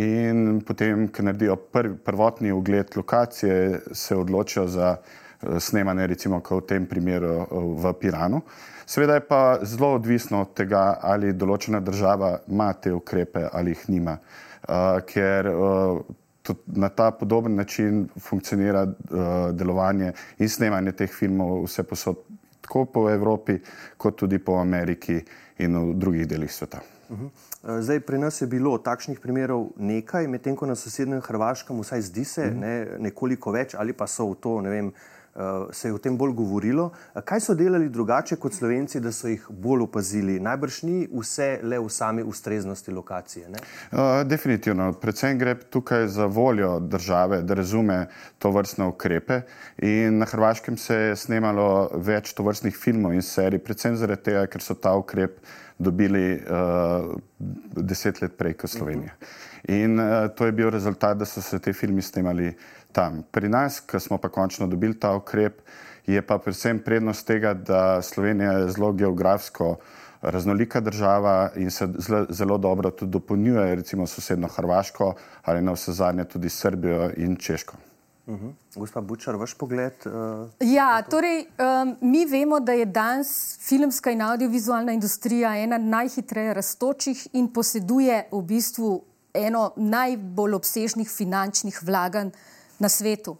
In 0.00 0.62
potem, 0.66 1.08
ko 1.08 1.22
naredijo 1.22 1.56
prv, 1.56 1.98
prvotni 2.04 2.52
ogled 2.52 2.96
lokacije, 2.96 3.80
se 3.92 4.16
odločijo 4.16 4.66
za 4.66 4.96
uh, 4.96 5.06
snemanje, 5.58 6.06
recimo 6.06 6.40
v 6.50 6.60
tem 6.66 6.86
primeru 6.86 7.46
uh, 7.50 7.82
v 7.82 7.92
Piranu. 8.00 8.42
Seveda 8.86 9.14
je 9.14 9.20
pa 9.28 9.58
zelo 9.62 9.94
odvisno 9.94 10.40
od 10.40 10.54
tega, 10.54 10.98
ali 11.02 11.32
določena 11.32 11.80
država 11.80 12.38
ima 12.48 12.72
te 12.72 12.92
ukrepe 12.92 13.48
ali 13.52 13.74
jih 13.74 13.88
nima, 13.88 14.18
uh, 14.68 15.00
ker 15.06 15.48
uh, 15.50 16.00
na 16.66 16.88
ta 16.88 17.10
podoben 17.10 17.54
način 17.54 18.08
funkcionira 18.20 18.82
uh, 18.82 19.18
delovanje 19.52 20.12
in 20.38 20.48
snemanje 20.48 20.92
teh 20.92 21.10
filmov 21.10 21.64
vse 21.64 21.82
posod, 21.82 22.22
tako 22.60 22.84
po 22.84 23.10
Evropi, 23.10 23.58
kot 23.96 24.16
tudi 24.16 24.38
po 24.38 24.58
Ameriki 24.60 25.20
in 25.58 25.76
v 25.76 25.94
drugih 25.94 26.28
delih 26.28 26.52
sveta. 26.52 26.80
Mhm. 27.10 27.26
Eh, 27.26 27.82
zdaj, 27.82 28.00
pri 28.00 28.18
nas 28.18 28.40
je 28.40 28.46
bilo 28.46 28.78
takšnih 28.78 29.20
primerov 29.20 29.68
nekaj, 29.78 30.26
medtem 30.28 30.56
ko 30.56 30.66
na 30.66 30.74
sosednjem 30.74 31.20
Hrvaškem, 31.20 31.80
vsaj 31.80 32.00
zdi 32.00 32.24
se, 32.24 32.46
mhm. 32.46 32.60
ne, 32.60 32.86
nekoliko 32.98 33.52
več, 33.52 33.74
ali 33.74 33.92
pa 33.92 34.06
so 34.06 34.30
v 34.30 34.40
to, 34.40 34.60
ne 34.60 34.70
vem, 34.70 34.86
uh, 34.86 35.15
se 35.72 35.88
je 35.88 35.94
o 35.94 35.98
tem 35.98 36.16
bolj 36.16 36.32
govorilo. 36.32 36.90
Kaj 37.24 37.40
so 37.40 37.54
delali 37.54 37.88
drugače 37.88 38.36
kot 38.40 38.54
slovenci, 38.54 39.00
da 39.00 39.12
so 39.12 39.28
jih 39.28 39.44
bolj 39.50 39.82
opazili? 39.84 40.38
Najbrž 40.40 40.82
ni 40.88 41.08
vse 41.12 41.60
le 41.62 41.78
v 41.78 41.90
sami 41.92 42.22
ustreznosti 42.22 42.92
lokacije. 42.92 43.48
Uh, 43.48 44.22
definitivno. 44.24 44.92
Predvsem 45.00 45.38
gre 45.38 45.54
tukaj 45.54 46.08
za 46.08 46.26
voljo 46.26 46.78
države, 46.80 47.42
da 47.42 47.54
razume 47.54 48.06
to 48.38 48.50
vrstne 48.50 48.86
ukrepe. 48.86 49.40
In 49.82 50.18
na 50.18 50.26
Hrvaškem 50.26 50.76
se 50.76 50.94
je 50.94 51.16
snemalo 51.16 51.90
več 51.94 52.32
to 52.34 52.46
vrstnih 52.46 52.76
filmov 52.76 53.14
in 53.14 53.22
serij, 53.22 53.60
predvsem 53.64 53.96
zaradi 53.96 54.30
tega, 54.30 54.46
ker 54.46 54.62
so 54.62 54.74
ta 54.74 54.94
ukrep 54.96 55.38
dobili 55.78 56.40
uh, 56.40 57.12
deset 57.76 58.22
let 58.22 58.38
prej 58.38 58.56
kot 58.56 58.72
Slovenija. 58.72 59.12
In 59.68 60.00
uh, 60.00 60.28
to 60.36 60.46
je 60.46 60.52
bil 60.52 60.70
rezultat, 60.70 61.18
da 61.18 61.28
so 61.28 61.42
se 61.42 61.58
te 61.58 61.72
filmi 61.72 62.02
snemali 62.02 62.54
tam. 62.96 63.20
Pri 63.30 63.48
nas, 63.52 63.80
ko 63.84 64.00
smo 64.00 64.16
pa 64.18 64.28
končno 64.32 64.66
dobili 64.66 64.96
ta 64.96 65.12
ukrep, 65.16 65.60
je 66.06 66.22
pa 66.22 66.38
predvsem 66.38 66.80
prednost 66.80 67.26
tega, 67.26 67.52
da 67.54 68.02
Slovenija 68.02 68.52
je 68.52 68.70
zelo 68.72 68.92
geografsko 68.92 69.76
raznolika 70.22 70.80
država 70.80 71.50
in 71.56 71.70
se 71.70 71.88
zelo, 72.28 72.58
dobro 72.58 72.90
tudi 72.90 73.12
dopolnjuje, 73.12 73.74
recimo 73.74 74.06
sosedno 74.06 74.48
Hrvaško 74.48 75.14
ali 75.42 75.62
na 75.62 75.72
vse 75.72 75.92
zadnje 75.92 76.24
tudi 76.24 76.48
Srbijo 76.48 77.10
in 77.16 77.36
Češko. 77.36 77.76
Uh 78.26 78.34
mhm. 78.34 78.46
-huh. 78.46 78.80
Gospa 78.80 79.00
Bučar, 79.00 79.36
vaš 79.36 79.54
pogled? 79.54 79.92
Uh, 80.04 80.48
ja, 80.60 81.02
torej, 81.02 81.44
um, 81.44 81.96
mi 82.00 82.24
vemo, 82.26 82.60
da 82.60 82.72
je 82.72 82.84
danes 82.84 83.58
filmska 83.60 84.10
in 84.10 84.22
audiovizualna 84.22 84.92
industrija 84.92 85.56
ena 85.56 85.78
najhitreje 85.78 86.54
raztočih 86.54 87.28
in 87.32 87.52
poseduje 87.52 88.28
v 88.32 88.42
bistvu 88.42 89.04
eno 89.34 89.72
najbolj 89.76 90.54
obsežnih 90.54 91.10
finančnih 91.10 91.82
vlaganj 91.82 92.30
na 92.78 92.88
svetu. 92.88 93.36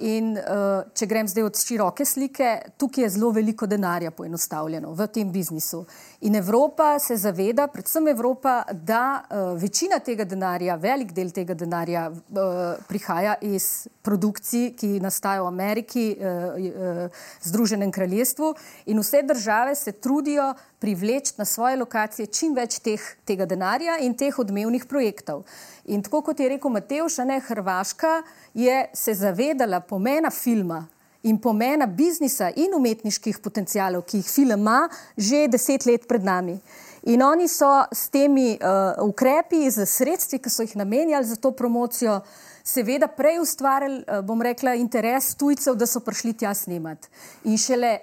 In 0.00 0.32
uh, 0.32 0.86
če 0.96 1.04
grem 1.04 1.28
zdaj 1.28 1.44
od 1.44 1.58
široke 1.60 2.06
slike, 2.08 2.48
tukaj 2.80 3.04
je 3.04 3.10
zelo 3.18 3.28
veliko 3.36 3.66
denarja 3.68 4.10
poenostavljeno 4.16 4.94
v 4.96 5.06
tem 5.12 5.28
biznisu. 5.32 5.82
In 6.24 6.38
Evropa 6.40 6.94
se 6.98 7.18
zaveda, 7.20 7.66
predvsem 7.68 8.08
Evropa, 8.08 8.62
da 8.72 9.02
uh, 9.20 9.52
večina 9.60 9.98
tega 10.00 10.24
denarja, 10.24 10.78
velik 10.80 11.12
del 11.12 11.34
tega 11.36 11.54
denarja 11.54 12.06
uh, 12.08 12.80
prihaja 12.88 13.36
iz 13.44 13.90
produkcij, 14.00 14.70
ki 14.80 14.94
nastajajo 15.04 15.44
v 15.44 15.52
Ameriki, 15.52 16.06
uh, 16.16 16.56
uh, 16.56 17.22
Združenem 17.44 17.92
kraljestvu. 17.92 18.54
In 18.88 19.04
vse 19.04 19.20
države 19.28 19.76
se 19.76 19.92
trudijo 19.92 20.54
privleči 20.80 21.34
na 21.36 21.44
svoje 21.44 21.76
lokacije 21.76 22.26
čim 22.26 22.54
več 22.56 22.78
teh, 22.80 23.00
tega 23.24 23.46
denarja 23.46 23.98
in 24.00 24.14
teh 24.16 24.38
odmevnih 24.38 24.86
projektov. 24.88 25.44
In 25.84 26.02
tako 26.02 26.22
kot 26.22 26.40
je 26.40 26.48
rekel 26.48 26.72
Mateoš, 26.72 27.18
ne 27.28 27.40
Hrvaška 27.40 28.22
je 28.54 28.86
se 28.94 29.14
zavedala 29.14 29.80
pomena 29.80 30.30
filma 30.30 30.86
in 31.22 31.38
pomena 31.38 31.86
biznisa 31.86 32.50
in 32.56 32.74
umetniških 32.74 33.38
potencijalov, 33.44 34.06
ki 34.08 34.22
jih 34.22 34.30
film 34.30 34.60
ima 34.60 34.88
že 35.16 35.48
deset 35.48 35.86
let 35.86 36.08
pred 36.08 36.24
nami. 36.24 36.58
In 37.02 37.22
oni 37.22 37.48
so 37.48 37.84
s 37.92 38.08
temi 38.08 38.58
uh, 38.60 39.08
ukrepi, 39.08 39.70
z 39.70 39.86
sredstvi, 39.86 40.38
ki 40.38 40.50
so 40.52 40.64
jih 40.64 40.76
namenjali 40.76 41.24
za 41.24 41.36
to 41.36 41.50
promocijo, 41.56 42.20
seveda 42.64 43.08
prej 43.08 43.40
ustvarjali, 43.40 44.02
uh, 44.04 44.20
bom 44.24 44.42
rekla, 44.42 44.74
interes 44.76 45.32
tujcev, 45.34 45.78
da 45.80 45.88
so 45.88 46.00
prišli 46.04 46.34
tja 46.42 46.52
snemati. 46.54 47.08
In 47.48 47.56
šele 47.56 47.96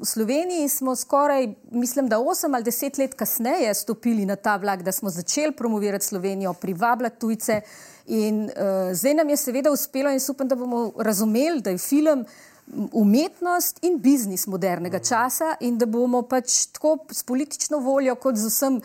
v 0.00 0.04
Sloveniji 0.04 0.68
smo 0.68 0.96
skoraj, 0.96 1.54
mislim, 1.70 2.08
da 2.08 2.18
8 2.18 2.54
ali 2.54 2.64
10 2.64 2.98
let 2.98 3.14
kasneje 3.14 3.74
stopili 3.74 4.26
na 4.26 4.36
ta 4.36 4.56
vlak, 4.56 4.82
da 4.82 4.92
smo 4.92 5.10
začeli 5.10 5.52
promovirati 5.52 6.04
Slovenijo, 6.04 6.52
privabljati 6.52 7.20
tujce. 7.20 7.60
In 8.06 8.44
uh, 8.44 8.50
zdaj 8.92 9.14
nam 9.14 9.28
je 9.28 9.36
seveda 9.36 9.70
uspelo 9.70 10.10
in 10.10 10.20
upam, 10.30 10.48
da 10.48 10.56
bomo 10.56 10.92
razumeli, 10.98 11.60
da 11.60 11.70
je 11.70 11.78
film 11.78 12.24
umetnost 12.92 13.78
in 13.84 13.98
biznis 13.98 14.46
modernega 14.46 14.98
časa 14.98 15.54
in 15.60 15.78
da 15.78 15.86
bomo 15.86 16.22
pač 16.22 16.66
tako 16.72 16.98
s 17.12 17.22
politično 17.22 17.78
voljo 17.78 18.14
kot 18.14 18.36
z 18.36 18.48
vsem, 18.48 18.78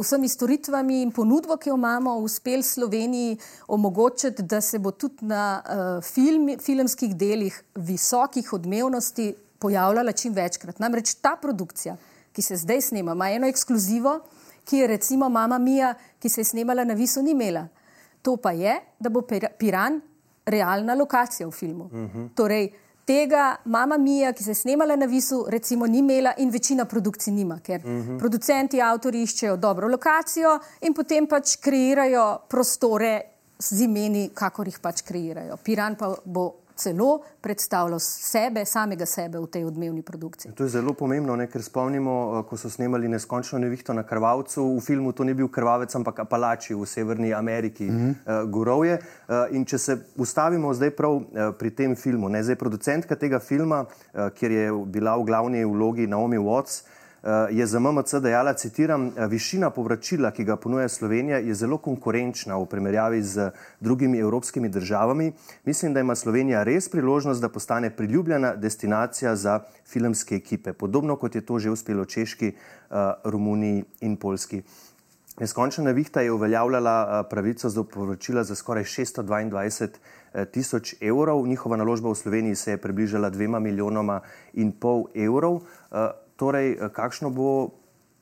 vsemi 0.00 0.28
storitvami 0.28 1.02
in 1.02 1.12
ponudbo, 1.12 1.56
ki 1.56 1.70
jo 1.70 1.76
imamo, 1.76 2.16
uspeli 2.18 2.62
Sloveniji 2.62 3.38
omogočiti, 3.68 4.42
da 4.42 4.60
se 4.60 4.78
bo 4.78 4.90
tudi 4.90 5.24
na 5.24 5.62
uh, 5.64 6.04
film, 6.04 6.50
filmskih 6.60 7.16
delih 7.16 7.62
visokih 7.74 8.52
odmevnosti 8.52 9.34
pojavljala 9.58 10.12
čim 10.12 10.32
večkrat. 10.32 10.78
Namreč 10.78 11.14
ta 11.14 11.36
produkcija, 11.42 11.96
ki 12.32 12.42
se 12.42 12.56
zdaj 12.56 12.80
snema, 12.80 13.12
ima 13.12 13.30
eno 13.30 13.46
ekskluzivo, 13.46 14.20
ki 14.64 14.76
je 14.76 14.86
recimo 14.86 15.28
Mama 15.28 15.58
Mija, 15.58 15.94
ki 16.18 16.28
se 16.28 16.40
je 16.40 16.44
snemala 16.44 16.84
na 16.84 16.94
Visu, 16.94 17.22
ni 17.22 17.30
imela. 17.30 17.68
To 18.22 18.36
pa 18.36 18.52
je, 18.52 18.76
da 18.98 19.08
bo 19.08 19.22
Piran 19.58 20.00
realna 20.46 20.94
lokacija 20.94 21.46
v 21.48 21.50
filmu. 21.50 21.84
Uh 21.84 21.92
mhm. 21.92 22.18
-huh. 22.18 22.28
Torej, 22.34 22.72
tega 23.04 23.56
Mama 23.64 23.96
Mija, 23.98 24.32
ki 24.32 24.44
se 24.44 24.50
je 24.50 24.54
snemala 24.54 24.96
na 24.96 25.06
Visu, 25.06 25.46
recimo 25.48 25.86
ni 25.86 25.98
imela 25.98 26.34
in 26.38 26.50
večina 26.50 26.84
produkcij 26.84 27.32
nima, 27.32 27.60
ker 27.60 27.80
uh 27.84 27.90
mhm. 27.90 28.10
-huh. 28.10 28.18
producenti, 28.18 28.82
avtori 28.82 29.22
iščejo 29.22 29.56
dobro 29.56 29.88
lokacijo 29.88 30.58
in 30.80 30.94
potem 30.94 31.26
pač 31.26 31.56
kreirajo 31.56 32.38
prostore 32.48 33.20
z 33.58 33.80
imeni, 33.80 34.30
kakor 34.34 34.66
jih 34.66 34.78
pač 34.80 35.02
kreirajo. 35.02 35.56
Piran 35.56 35.96
pa 35.96 36.14
bo 36.24 36.54
celo 36.78 37.20
predstavljal 37.40 37.98
sebe, 37.98 38.64
samega 38.64 39.06
sebe 39.06 39.38
v 39.38 39.46
tej 39.50 39.64
odmevni 39.64 40.02
produkciji. 40.02 40.52
To 40.54 40.64
je 40.64 40.72
zelo 40.78 40.94
pomembno, 40.94 41.36
ne? 41.36 41.48
ker 41.50 41.62
spomnimo, 41.62 42.14
eh, 42.38 42.42
ko 42.48 42.56
so 42.56 42.70
snemali 42.70 43.08
neskončno 43.08 43.58
nevihto 43.58 43.92
na 43.92 44.02
krvavcu, 44.06 44.64
v 44.76 44.80
filmu 44.80 45.12
to 45.12 45.24
ni 45.24 45.34
bil 45.34 45.48
krvavec, 45.48 45.94
ampak 45.94 46.22
apalači 46.24 46.74
v 46.74 46.86
Severni 46.86 47.34
Ameriki, 47.34 47.84
mm 47.84 47.96
-hmm. 47.98 48.14
uh, 48.44 48.50
gorovje. 48.50 48.98
Uh, 49.28 49.34
in 49.50 49.64
če 49.64 49.78
se 49.78 49.98
ustavimo 50.16 50.74
zdaj 50.74 50.90
prav 50.90 51.12
uh, 51.14 51.24
pri 51.58 51.70
tem 51.70 51.96
filmu, 51.96 52.28
ne? 52.28 52.42
zdaj 52.42 52.56
producentka 52.56 53.16
tega 53.16 53.38
filma, 53.38 53.84
uh, 53.84 54.28
kjer 54.30 54.50
je 54.52 54.72
bila 54.86 55.16
v 55.16 55.24
glavni 55.24 55.64
vlogi 55.64 56.06
Naomi 56.06 56.38
Watts, 56.38 56.82
uh, 56.82 56.97
je 57.50 57.66
za 57.66 57.80
MMC 57.80 58.20
dejala, 58.20 58.54
citiram, 58.54 59.06
eh, 59.06 59.26
višina 59.26 59.70
povračila, 59.70 60.30
ki 60.30 60.44
ga 60.44 60.56
ponuja 60.56 60.88
Slovenija, 60.88 61.38
je 61.38 61.54
zelo 61.54 61.78
konkurenčna 61.78 62.56
v 62.56 62.66
primerjavi 62.66 63.22
z 63.22 63.50
drugimi 63.80 64.18
evropskimi 64.18 64.68
državami. 64.68 65.32
Mislim, 65.64 65.94
da 65.94 66.00
ima 66.00 66.14
Slovenija 66.14 66.62
res 66.62 66.88
priložnost, 66.88 67.40
da 67.40 67.48
postane 67.48 67.90
priljubljena 67.90 68.54
destinacija 68.56 69.36
za 69.36 69.60
filmske 69.86 70.34
ekipe, 70.34 70.72
podobno 70.72 71.16
kot 71.16 71.34
je 71.34 71.40
to 71.40 71.58
že 71.58 71.70
uspelo 71.70 72.04
Češki, 72.04 72.46
eh, 72.46 73.12
Romuniji 73.24 73.84
in 74.00 74.16
Polski. 74.16 74.62
Neskončna 75.40 75.84
nevihta 75.84 76.20
je 76.20 76.32
uveljavljala 76.32 77.24
pravico 77.30 77.68
za 77.68 77.84
povračila 77.84 78.44
za 78.44 78.54
skoraj 78.54 78.84
622 78.84 79.98
tisoč 80.50 80.94
evrov, 81.00 81.46
njihova 81.46 81.76
naložba 81.76 82.10
v 82.10 82.14
Sloveniji 82.14 82.54
se 82.54 82.70
je 82.70 82.76
približala 82.76 83.30
dvema 83.30 83.58
milijonoma 83.58 84.20
in 84.54 84.72
pol 84.72 85.04
evrov. 85.14 85.60
Torej, 86.38 86.72
eh, 86.72 86.88
kakšno 86.94 87.30
bo 87.34 87.70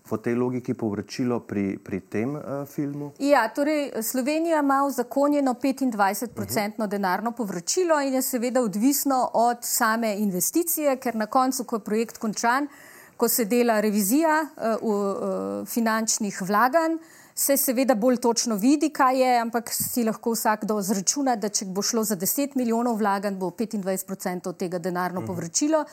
po 0.07 0.17
tej 0.17 0.39
logiki 0.39 0.75
povračilo 0.75 1.41
pri, 1.43 1.79
pri 1.83 2.01
tem 2.01 2.37
uh, 2.39 2.63
filmu? 2.63 3.11
Ja, 3.19 3.49
torej, 3.51 3.91
Slovenija 4.03 4.61
ima 4.63 4.85
v 4.87 4.91
zakonjeno 4.95 5.55
25-odstotno 5.55 6.85
uh 6.85 6.87
-huh. 6.87 6.91
denarno 6.91 7.33
povračilo 7.33 8.01
in 8.01 8.15
je 8.15 8.23
seveda 8.23 8.63
odvisno 8.63 9.31
od 9.35 9.59
same 9.61 10.15
investicije, 10.15 10.97
ker 10.97 11.15
na 11.15 11.27
koncu, 11.27 11.65
ko 11.65 11.77
je 11.77 11.85
projekt 11.85 12.19
končan, 12.19 12.69
ko 13.17 13.29
se 13.29 13.45
dela 13.45 13.81
revizija 13.81 14.47
uh, 14.47 14.63
v, 14.63 14.95
uh, 14.95 15.69
finančnih 15.69 16.43
vlaganj. 16.43 16.97
Se 17.35 17.57
seveda 17.57 17.95
bolj 17.95 18.17
točno 18.17 18.57
vidi, 18.57 18.91
kaj 18.91 19.21
je, 19.21 19.39
ampak 19.41 19.73
si 19.73 20.05
lahko 20.05 20.31
vsakdo 20.31 20.83
zračuna, 20.83 21.37
da 21.37 21.49
če 21.49 21.65
bo 21.65 21.83
šlo 21.83 22.05
za 22.05 22.17
10 22.17 22.57
milijonov 22.57 22.97
vlaganj, 22.97 23.35
bo 23.35 23.51
25% 23.51 24.57
tega 24.57 24.79
denarno 24.79 25.21
uh 25.21 25.25
-huh. 25.25 25.27
povračilo. 25.27 25.85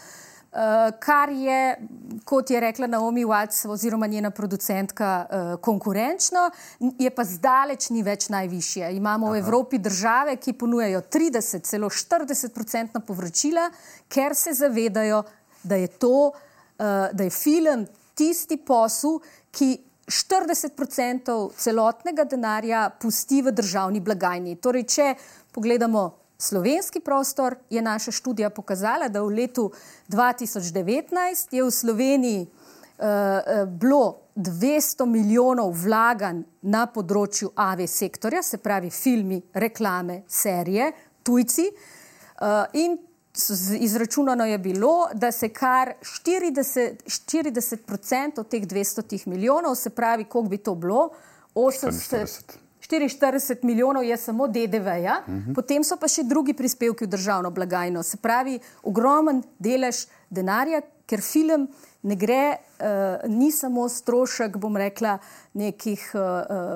Uh, 0.53 0.91
kar 0.99 1.31
je, 1.33 1.77
kot 2.29 2.49
je 2.49 2.59
rekla 2.61 2.87
Naomi 2.87 3.23
Watts, 3.25 3.63
oziroma 3.65 4.07
njena 4.07 4.29
producentka, 4.29 5.25
uh, 5.25 5.61
konkurenčno, 5.61 6.43
je 6.99 7.09
pa 7.09 7.23
zdaleč 7.25 7.89
ni 7.89 8.03
več 8.05 8.27
najvišje. 8.29 8.91
Imamo 8.93 9.31
Aha. 9.31 9.33
v 9.33 9.41
Evropi 9.41 9.79
države, 9.81 10.35
ki 10.37 10.53
ponujajo 10.53 11.01
30, 11.01 11.65
celo 11.65 11.89
40-odstotna 11.89 13.01
povračila, 13.01 13.65
ker 14.07 14.35
se 14.37 14.53
zavedajo, 14.53 15.23
da 15.63 15.75
je, 15.81 15.87
to, 15.87 16.29
uh, 16.29 16.85
da 17.13 17.23
je 17.23 17.33
film 17.33 17.87
tisti 18.13 18.57
posel, 18.61 19.17
ki 19.49 19.73
40% 20.05 21.51
celotnega 21.57 22.29
denarja 22.29 22.89
pusti 23.01 23.41
v 23.41 23.57
državni 23.57 24.05
blagajni. 24.05 24.59
Torej, 24.61 24.85
če 24.85 25.13
pogledamo 25.55 26.11
slovenski 26.43 26.99
prostor, 26.99 27.55
je 27.69 27.81
naša 27.81 28.11
študija 28.11 28.49
pokazala, 28.49 29.07
da 29.07 29.21
v 29.21 29.31
letu 29.39 29.71
2019 30.09 31.55
je 31.55 31.63
v 31.63 31.71
Sloveniji 31.71 32.41
uh, 32.43 33.07
bilo 33.67 34.19
200 34.35 35.05
milijonov 35.05 35.71
vlaganj 35.83 36.43
na 36.61 36.85
področju 36.89 37.53
AV 37.55 37.85
sektorja, 37.87 38.43
se 38.43 38.57
pravi 38.57 38.89
filmi, 38.89 39.41
reklame, 39.53 40.23
serije, 40.27 40.91
tujci. 41.23 41.69
Uh, 42.41 42.65
in 42.73 42.97
izračunano 43.79 44.45
je 44.45 44.57
bilo, 44.57 45.07
da 45.13 45.31
se 45.31 45.49
kar 45.49 45.93
40, 46.01 47.05
40% 47.05 48.39
od 48.39 48.47
teh 48.47 48.67
200 48.67 49.27
milijonov, 49.27 49.75
se 49.75 49.89
pravi, 49.89 50.25
koliko 50.25 50.49
bi 50.49 50.57
to 50.57 50.75
bilo, 50.75 51.09
80. 51.55 52.62
44 52.89 53.63
milijonov 53.63 54.03
je 54.03 54.17
samo 54.17 54.47
DDV-ja, 54.47 55.23
uh 55.27 55.33
-huh. 55.33 55.55
potem 55.55 55.83
so 55.83 55.97
pa 55.97 56.07
še 56.07 56.23
drugi 56.23 56.53
prispevki 56.53 57.05
v 57.05 57.07
državno 57.07 57.51
blagajno. 57.51 58.03
Se 58.03 58.17
pravi, 58.17 58.59
ogromen 58.83 59.43
delež 59.59 60.05
denarja, 60.29 60.81
ker 61.05 61.21
film 61.21 61.67
ne 62.01 62.15
gre, 62.15 62.57
uh, 62.79 63.29
ni 63.31 63.51
samo 63.51 63.89
strošek, 63.89 64.57
bom 64.57 64.77
rekla, 64.77 65.17
nekih 65.53 66.11
uh, 66.15 66.21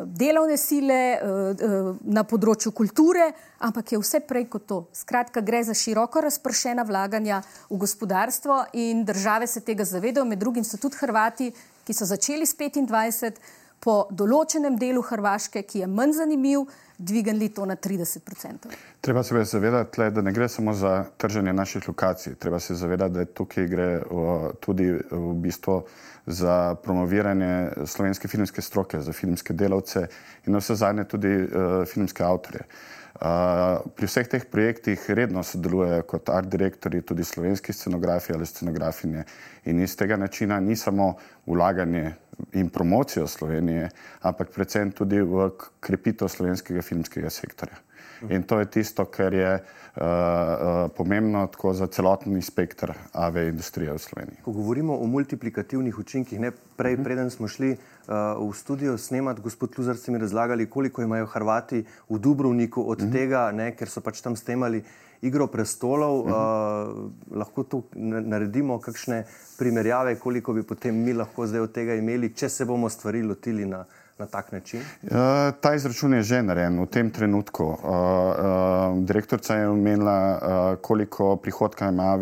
delovne 0.06 0.58
sile 0.58 1.20
uh, 1.20 1.30
uh, 1.52 1.96
na 2.02 2.24
področju 2.24 2.72
kulture, 2.72 3.32
ampak 3.60 3.92
je 3.92 4.00
vse 4.00 4.20
prej 4.20 4.46
kot 4.48 4.66
to. 4.68 4.86
Skratka, 4.94 5.42
gre 5.42 5.64
za 5.64 5.74
široko 5.74 6.22
razpršena 6.22 6.84
vlaganja 6.84 7.42
v 7.70 7.78
gospodarstvo 7.78 8.66
in 8.74 9.06
države 9.06 9.48
se 9.48 9.60
tega 9.60 9.84
zavedajo, 9.84 10.26
med 10.26 10.40
drugim 10.40 10.64
so 10.64 10.78
tudi 10.78 10.96
Hrvati, 10.96 11.52
ki 11.88 11.94
so 11.94 12.06
začeli 12.06 12.46
s 12.46 12.56
25 12.56 13.40
po 13.80 14.08
določenem 14.12 14.78
delu 14.80 15.02
Hrvaške, 15.06 15.64
ki 15.64 15.84
je 15.84 15.88
manj 15.88 16.18
zanimiv, 16.20 16.66
dvignili 16.98 17.52
to 17.54 17.66
na 17.70 17.76
30%. 17.78 18.72
Treba 19.06 19.24
se 19.24 19.44
zavedati, 19.46 20.10
da 20.12 20.22
ne 20.22 20.34
gre 20.34 20.50
samo 20.50 20.74
za 20.74 21.06
trženje 21.18 21.54
naših 21.54 21.88
lokacij. 21.88 22.36
Treba 22.42 22.60
se 22.60 22.76
zavedati, 22.76 23.14
da 23.14 23.26
tukaj 23.26 23.68
gre 23.70 23.90
tudi 24.60 24.90
v 25.12 25.34
bistvu 25.44 25.84
za 26.26 26.76
promoviranje 26.84 27.86
slovenske 27.86 28.28
filmske 28.28 28.62
stroke, 28.62 29.00
za 29.02 29.14
filmske 29.14 29.54
delavce 29.54 30.08
in 30.48 30.58
vse 30.58 30.76
zadnje 30.76 31.06
tudi 31.08 31.34
uh, 31.38 31.86
filmske 31.88 32.26
avtorje. 32.26 32.66
Uh, 32.66 32.97
pri 33.96 34.06
vseh 34.08 34.28
teh 34.30 34.46
projektih 34.46 35.10
redno 35.10 35.44
sodelujejo 35.44 36.04
kot 36.06 36.30
art 36.30 36.50
direktori 36.50 37.02
tudi 37.02 37.24
slovenski 37.24 37.74
scenografi 37.74 38.34
ali 38.34 38.46
scenografinje 38.46 39.24
in 39.66 39.82
iz 39.82 39.96
tega 39.98 40.18
načina 40.18 40.60
ni 40.60 40.76
samo 40.76 41.16
ulaganje 41.46 42.14
in 42.54 42.70
promocijo 42.70 43.28
Slovenije, 43.28 43.90
ampak 44.22 44.52
predvsem 44.54 44.92
tudi 44.92 45.22
v 45.22 45.50
krepitev 45.80 46.30
slovenskega 46.30 46.82
filmskega 46.82 47.30
sektorja. 47.30 47.87
In 48.30 48.44
to 48.44 48.60
je 48.60 48.66
tisto, 48.66 49.06
kar 49.06 49.34
je 49.34 49.54
uh, 49.54 50.02
uh, 50.02 50.92
pomembno 50.98 51.48
tako 51.48 51.74
za 51.74 51.88
celotni 51.88 52.42
spektr 52.42 52.94
AV 53.14 53.38
industrije 53.38 53.94
v 53.94 53.98
Sloveniji. 53.98 54.38
Ko 54.46 54.52
govorimo 54.52 54.98
o 54.98 55.08
multiplikativnih 55.08 56.00
učinkih, 56.00 56.40
ne 56.40 56.52
prej, 56.52 56.94
uh 56.94 57.00
mhm. 57.00 57.02
-huh. 57.02 57.04
preden 57.04 57.30
smo 57.30 57.48
šli 57.48 57.72
uh, 57.72 58.50
v 58.50 58.54
studio 58.54 58.98
snemati, 58.98 59.42
gospod 59.42 59.74
Luzar, 59.78 59.98
ste 59.98 60.12
mi 60.12 60.18
razlagali, 60.18 60.70
koliko 60.70 61.02
imajo 61.02 61.26
Hrvati 61.26 61.86
v 62.10 62.20
Dubrovniku 62.20 62.92
od 62.92 63.02
uh 63.02 63.08
mhm. 63.08 63.14
-huh. 63.14 63.20
tega, 63.20 63.52
ne, 63.52 63.76
ker 63.76 63.90
so 63.90 64.02
pač 64.02 64.22
tam 64.22 64.36
snemali 64.36 64.84
igro 65.22 65.48
prestolov. 65.48 66.20
Uh 66.20 66.28
-huh. 66.28 66.98
uh, 66.98 67.38
lahko 67.38 67.64
tu 67.64 67.84
naredimo 67.94 68.80
kakšne 68.80 69.24
primerjave, 69.58 70.16
koliko 70.16 70.54
bi 70.54 70.64
potem 70.64 70.96
mi 70.96 71.14
lahko 71.14 71.48
zdaj 71.48 71.60
od 71.60 71.72
tega 71.72 71.94
imeli, 71.94 72.34
če 72.34 72.50
se 72.50 72.66
bomo 72.66 72.90
stvari 72.90 73.24
lotili 73.24 73.66
na 73.66 73.86
na 74.20 74.26
tak 74.26 74.52
način? 74.52 74.80
Uh, 75.04 75.10
ta 75.62 75.74
izračun 75.76 76.14
je 76.14 76.24
že 76.24 76.42
narejen 76.42 76.82
v 76.82 76.86
tem 76.86 77.10
trenutku. 77.10 77.64
Uh, 77.64 77.78
uh, 77.78 79.04
direktorica 79.06 79.56
je 79.56 79.70
omenila, 79.70 80.18
uh, 80.18 80.80
koliko 80.82 81.36
prihodka 81.36 81.90
ima 81.90 82.18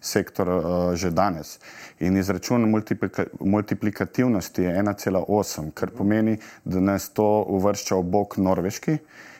sektor 0.00 0.48
uh, 0.48 0.94
že 0.94 1.10
danes. 1.10 1.58
In 2.00 2.16
izračun 2.16 2.70
multiplika 2.70 3.24
multiplikativnosti 3.40 4.62
je 4.62 4.82
1,8, 4.82 5.70
kar 5.74 5.90
pomeni, 5.90 6.38
da 6.64 6.80
nas 6.80 7.08
to 7.08 7.44
uvršča 7.48 7.96
v 7.96 8.02
bok 8.02 8.36
Norveški. 8.36 8.98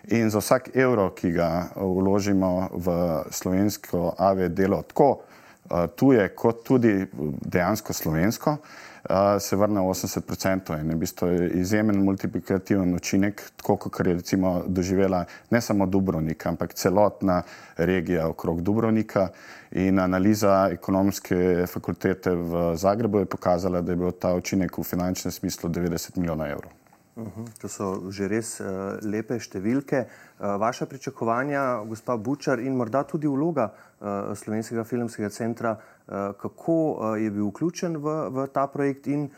In 0.08 0.30
za 0.30 0.38
vsak 0.38 0.76
evro, 0.76 1.10
ki 1.10 1.30
ga 1.32 1.68
vložimo 1.76 2.68
v 2.72 2.92
slovensko 3.30 4.14
AV 4.18 4.48
delo, 4.48 4.82
tako 4.82 5.10
uh, 5.10 5.86
tuje, 5.96 6.28
kot 6.36 6.64
tudi 6.64 7.06
dejansko 7.44 7.92
slovensko, 7.92 8.50
uh, 8.50 8.93
se 9.40 9.56
vrne 9.56 9.80
80% 9.80 10.80
in 10.80 10.90
je 10.90 10.94
v 10.94 10.98
bistvu 10.98 11.28
izjemen 11.60 12.04
multiplikativen 12.04 12.94
učinek, 12.94 13.42
tako 13.56 13.76
kot 13.76 14.06
je 14.06 14.14
recimo 14.14 14.62
doživela 14.66 15.24
ne 15.50 15.60
samo 15.60 15.86
Dubrovnik, 15.86 16.46
ampak 16.46 16.74
celotna 16.74 17.42
regija 17.76 18.28
okrog 18.28 18.62
Dubrovnika. 18.62 19.28
In 19.72 19.98
analiza 19.98 20.68
ekonomske 20.72 21.66
fakultete 21.66 22.30
v 22.30 22.76
Zagrebu 22.76 23.18
je 23.18 23.24
pokazala, 23.24 23.80
da 23.80 23.92
je 23.92 23.96
bil 23.96 24.12
ta 24.12 24.34
učinek 24.34 24.78
v 24.78 24.82
finančnem 24.82 25.32
smislu 25.32 25.70
90 25.70 26.16
milijonov 26.16 26.46
evrov. 26.46 26.83
Uhum, 27.16 27.46
to 27.60 27.68
so 27.68 28.10
že 28.10 28.26
res 28.26 28.58
uh, 28.58 28.98
lepe 29.06 29.38
številke. 29.38 30.00
Uh, 30.02 30.56
vaša 30.58 30.88
pričakovanja, 30.90 31.84
gospa 31.86 32.16
Bučar, 32.18 32.58
in 32.58 32.74
morda 32.74 33.04
tudi 33.06 33.30
vloga 33.30 33.68
uh, 33.70 34.34
Slovenskega 34.34 34.82
filmskega 34.82 35.30
centra, 35.30 35.76
uh, 35.78 36.34
kako 36.34 36.74
uh, 36.74 37.14
je 37.22 37.30
bil 37.30 37.46
vključen 37.52 38.00
v, 38.02 38.16
v 38.34 38.46
ta 38.50 38.66
projekt 38.66 39.06
in 39.06 39.28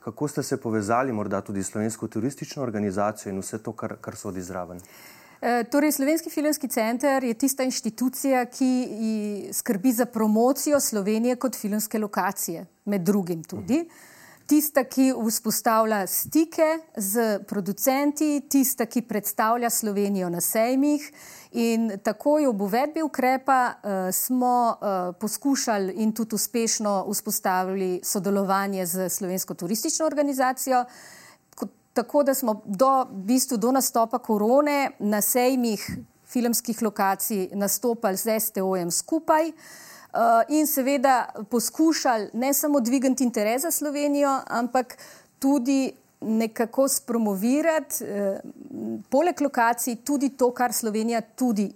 kako 0.00 0.28
ste 0.32 0.42
se 0.42 0.56
povezali 0.56 1.12
morda 1.12 1.42
tudi 1.44 1.60
s 1.60 1.74
Slovensko 1.74 2.08
turistično 2.08 2.62
organizacijo 2.64 3.34
in 3.34 3.42
vse 3.44 3.60
to, 3.60 3.76
kar, 3.76 3.98
kar 4.00 4.16
so 4.16 4.30
odizraven. 4.32 4.80
Torej, 5.40 5.92
Slovenski 5.96 6.28
filmski 6.32 6.68
center 6.68 7.24
je 7.24 7.34
tista 7.34 7.64
inštitucija, 7.64 8.42
ki 8.52 9.48
skrbi 9.56 9.92
za 9.92 10.04
promocijo 10.04 10.80
Slovenije 10.80 11.36
kot 11.40 11.56
filmske 11.56 12.00
lokacije, 12.00 12.64
med 12.84 13.04
drugim 13.04 13.44
tudi. 13.44 13.84
Uh, 13.84 14.09
tista, 14.50 14.84
ki 14.84 15.12
vzpostavlja 15.14 16.06
stike 16.06 16.66
z 16.96 17.38
producenti, 17.48 18.40
tista, 18.50 18.86
ki 18.86 19.02
predstavlja 19.06 19.70
Slovenijo 19.70 20.30
na 20.30 20.40
sejmih. 20.40 21.04
In 21.52 21.90
takoj 22.02 22.46
ob 22.50 22.62
uvedbi 22.66 23.02
ukrepa 23.02 23.60
uh, 23.70 23.90
smo 24.14 24.54
uh, 24.72 25.14
poskušali 25.20 25.94
in 26.02 26.12
tudi 26.12 26.34
uspešno 26.34 27.04
vzpostavili 27.10 28.00
sodelovanje 28.02 28.86
z 28.86 29.08
Slovensko 29.08 29.54
turistično 29.54 30.06
organizacijo. 30.06 30.84
Tako 31.92 32.22
da 32.22 32.34
smo 32.34 32.62
do, 32.64 32.90
v 33.10 33.22
bistvu 33.26 33.56
do 33.56 33.72
nastopa 33.72 34.18
korone 34.18 34.90
na 34.98 35.20
sejmih 35.20 35.90
filmskih 36.26 36.82
lokacij 36.82 37.48
nastopali 37.52 38.16
z 38.16 38.40
STO-jem 38.40 38.90
skupaj. 38.90 39.48
Uh, 39.48 39.54
in 40.48 40.66
seveda 40.66 41.28
poskušali 41.50 42.30
ne 42.32 42.54
samo 42.54 42.80
dvigati 42.80 43.24
interes 43.24 43.62
za 43.62 43.70
Slovenijo, 43.70 44.40
ampak 44.46 44.96
tudi 45.38 45.92
nekako 46.20 46.88
spromovirati, 46.88 48.04
eh, 48.04 48.40
poleg 49.08 49.40
lokacij, 49.40 49.96
tudi 50.04 50.28
to, 50.28 50.50
kar 50.50 50.72
Slovenija 50.72 51.20
tudi 51.20 51.72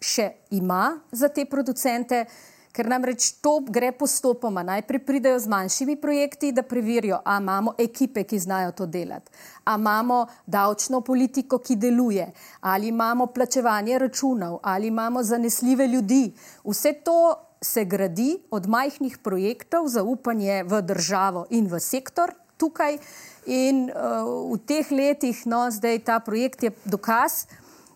še 0.00 0.30
ima 0.50 0.98
za 1.12 1.28
te 1.28 1.44
producente. 1.44 2.24
Ker 2.72 2.86
namreč 2.86 3.32
to 3.42 3.56
gre 3.66 3.88
postopoma. 3.92 4.62
Najprej 4.62 5.00
pridejo 5.02 5.38
z 5.40 5.50
manjšimi 5.50 5.96
projekti, 5.96 6.52
da 6.52 6.62
preverijo, 6.62 7.16
ali 7.24 7.42
imamo 7.42 7.72
ekipe, 7.78 8.22
ki 8.24 8.38
znajo 8.38 8.72
to 8.72 8.86
delati, 8.86 9.32
ali 9.64 9.80
imamo 9.80 10.26
davčno 10.46 11.00
politiko, 11.00 11.58
ki 11.58 11.76
deluje, 11.76 12.28
ali 12.60 12.92
imamo 12.92 13.26
plačevanje 13.26 13.98
računov, 13.98 14.60
ali 14.62 14.86
imamo 14.86 15.22
zanesljive 15.22 15.86
ljudi. 15.86 16.32
Vse 16.64 16.92
to 16.92 17.47
se 17.60 17.84
gradi 17.84 18.38
od 18.50 18.68
majhnih 18.68 19.18
projektov, 19.18 19.88
zaupanje 19.88 20.62
v 20.64 20.82
državo 20.82 21.46
in 21.50 21.66
v 21.66 21.80
sektor 21.80 22.32
tukaj. 22.56 22.98
In 23.46 23.88
uh, 23.88 24.52
v 24.52 24.58
teh 24.66 24.90
letih, 24.90 25.46
no, 25.46 25.70
zdaj 25.70 26.04
ta 26.04 26.18
projekt 26.20 26.62
je 26.62 26.70
dokaz, 26.84 27.46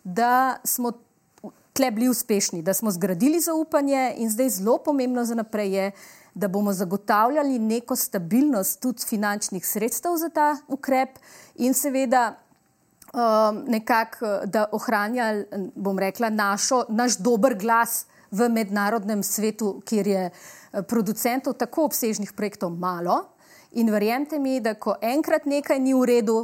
da 0.04 0.58
smo 0.64 0.92
tle 1.72 1.90
bili 1.90 2.08
uspešni, 2.08 2.62
da 2.62 2.74
smo 2.74 2.90
zgradili 2.90 3.40
zaupanje 3.40 4.14
in 4.16 4.30
zdaj 4.30 4.48
zelo 4.48 4.78
pomembno 4.78 5.24
za 5.24 5.34
naprej 5.34 5.74
je, 5.74 5.90
da 6.34 6.48
bomo 6.48 6.72
zagotavljali 6.72 7.58
neko 7.58 7.96
stabilnost 7.96 8.80
tudi 8.80 9.04
finančnih 9.08 9.66
sredstev 9.66 10.16
za 10.16 10.28
ta 10.28 10.56
ukrep 10.68 11.18
in 11.54 11.74
seveda 11.74 12.34
um, 13.12 13.64
nekako, 13.66 14.26
da 14.44 14.66
ohranjali, 14.72 15.44
bom 15.74 15.98
rekla, 15.98 16.30
našo, 16.30 16.84
naš 16.88 17.16
dober 17.16 17.54
glas 17.58 18.06
v 18.32 18.48
mednarodnem 18.48 19.22
svetu, 19.22 19.82
kjer 19.84 20.06
je 20.08 20.24
eh, 20.30 20.82
producentov 20.88 21.54
tako 21.60 21.86
obsežnih 21.90 22.32
projektov 22.32 22.72
malo. 22.72 23.36
In 23.72 23.92
verjemite 23.92 24.38
mi, 24.38 24.60
da 24.60 24.74
ko 24.74 24.96
enkrat 25.00 25.46
nekaj 25.46 25.80
ni 25.80 25.94
v 25.94 26.04
redu, 26.08 26.38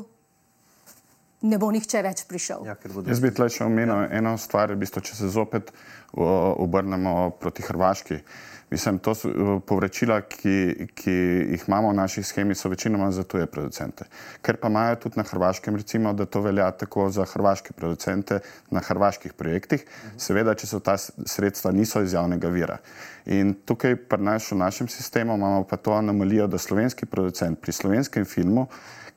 ne 1.42 1.59
bo 1.59 1.70
nihče 1.74 2.03
več 2.03 2.24
prišel. 2.29 2.66
Ja, 2.66 2.77
Jaz 3.07 3.22
bi 3.22 3.33
tle 3.35 3.48
še 3.53 3.66
omenil 3.66 3.94
ja. 3.94 4.12
eno 4.20 4.37
stvar, 4.40 4.72
v 4.74 4.83
bistvu, 4.83 5.05
če 5.07 5.18
se 5.18 5.33
zopet 5.33 5.72
obrnemo 6.12 7.35
proti 7.38 7.66
Hrvaški. 7.66 8.22
Mislim, 8.68 8.98
to 9.01 9.14
so 9.16 9.31
povračila, 9.64 10.18
ki, 10.29 10.88
ki 10.92 11.12
jih 11.55 11.62
imamo 11.70 11.88
v 11.88 11.96
naših 12.03 12.27
schemi, 12.27 12.57
so 12.59 12.68
večinoma 12.68 13.07
za 13.16 13.24
tuje 13.24 13.46
producente. 13.48 14.05
Ker 14.44 14.59
pa 14.61 14.68
imajo 14.68 14.98
tudi 15.07 15.16
na 15.16 15.24
Hrvaškem, 15.24 15.79
recimo, 15.81 16.12
da 16.12 16.27
to 16.29 16.42
velja 16.44 16.66
tako 16.77 17.07
za 17.11 17.24
hrvaške 17.24 17.72
producente 17.72 18.42
na 18.70 18.83
hrvaških 18.85 19.33
projektih, 19.33 19.87
seveda, 20.20 20.53
če 20.53 20.68
so 20.68 20.83
ta 20.85 20.98
sredstva 21.01 21.72
niso 21.72 22.05
iz 22.05 22.12
javnega 22.12 22.53
vira. 22.53 22.77
In 23.24 23.55
tukaj 23.64 23.96
pri 24.09 24.20
nas 24.29 24.53
v 24.53 24.61
našem 24.61 24.88
sistemu 24.92 25.40
imamo 25.40 25.64
pa 25.64 25.81
to 25.81 25.96
anomalijo, 25.96 26.46
da 26.46 26.61
slovenski 26.61 27.09
producent 27.09 27.61
pri 27.61 27.72
slovenskem 27.72 28.29
filmu, 28.29 28.68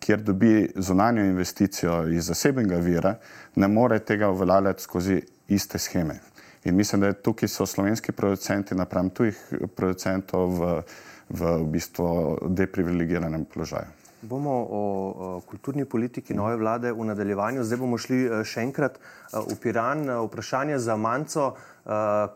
kjer 0.02 0.22
dobi 0.26 0.72
zunanjo 0.76 1.24
investicijo 1.26 2.08
iz 2.10 2.26
zasebnega 2.26 2.78
vira, 2.82 3.16
ne 3.56 3.68
more 3.68 4.00
tega 4.00 4.30
uveljavljati 4.30 4.84
skozi 4.84 5.22
iste 5.48 5.80
scheme. 5.80 6.20
In 6.64 6.76
mislim, 6.76 7.02
da 7.02 7.08
je 7.08 7.14
tukaj 7.14 7.50
so 7.50 7.66
slovenski 7.66 8.12
producenti 8.12 8.76
napram 8.76 9.10
tujih 9.10 9.38
producentov 9.76 10.50
v, 10.50 10.82
v, 11.30 11.58
bistvu 11.66 12.38
deprivilegiranem 12.48 13.46
položaju. 13.46 13.98
Bomo 14.22 14.52
o, 14.52 14.82
o 15.18 15.42
kulturni 15.50 15.86
politiki 15.86 16.34
nove 16.34 16.56
vlade 16.56 16.92
v 16.94 17.06
nadaljevanju. 17.06 17.64
Zdaj 17.64 17.80
bomo 17.82 17.98
šli 17.98 18.20
eh, 18.26 18.44
še 18.46 18.62
enkrat 18.62 19.00
eh, 19.00 19.40
v 19.42 19.58
Piran. 19.62 20.06
Eh, 20.10 20.20
vprašanje 20.28 20.80
za 20.80 20.98
Manco. 20.98 21.54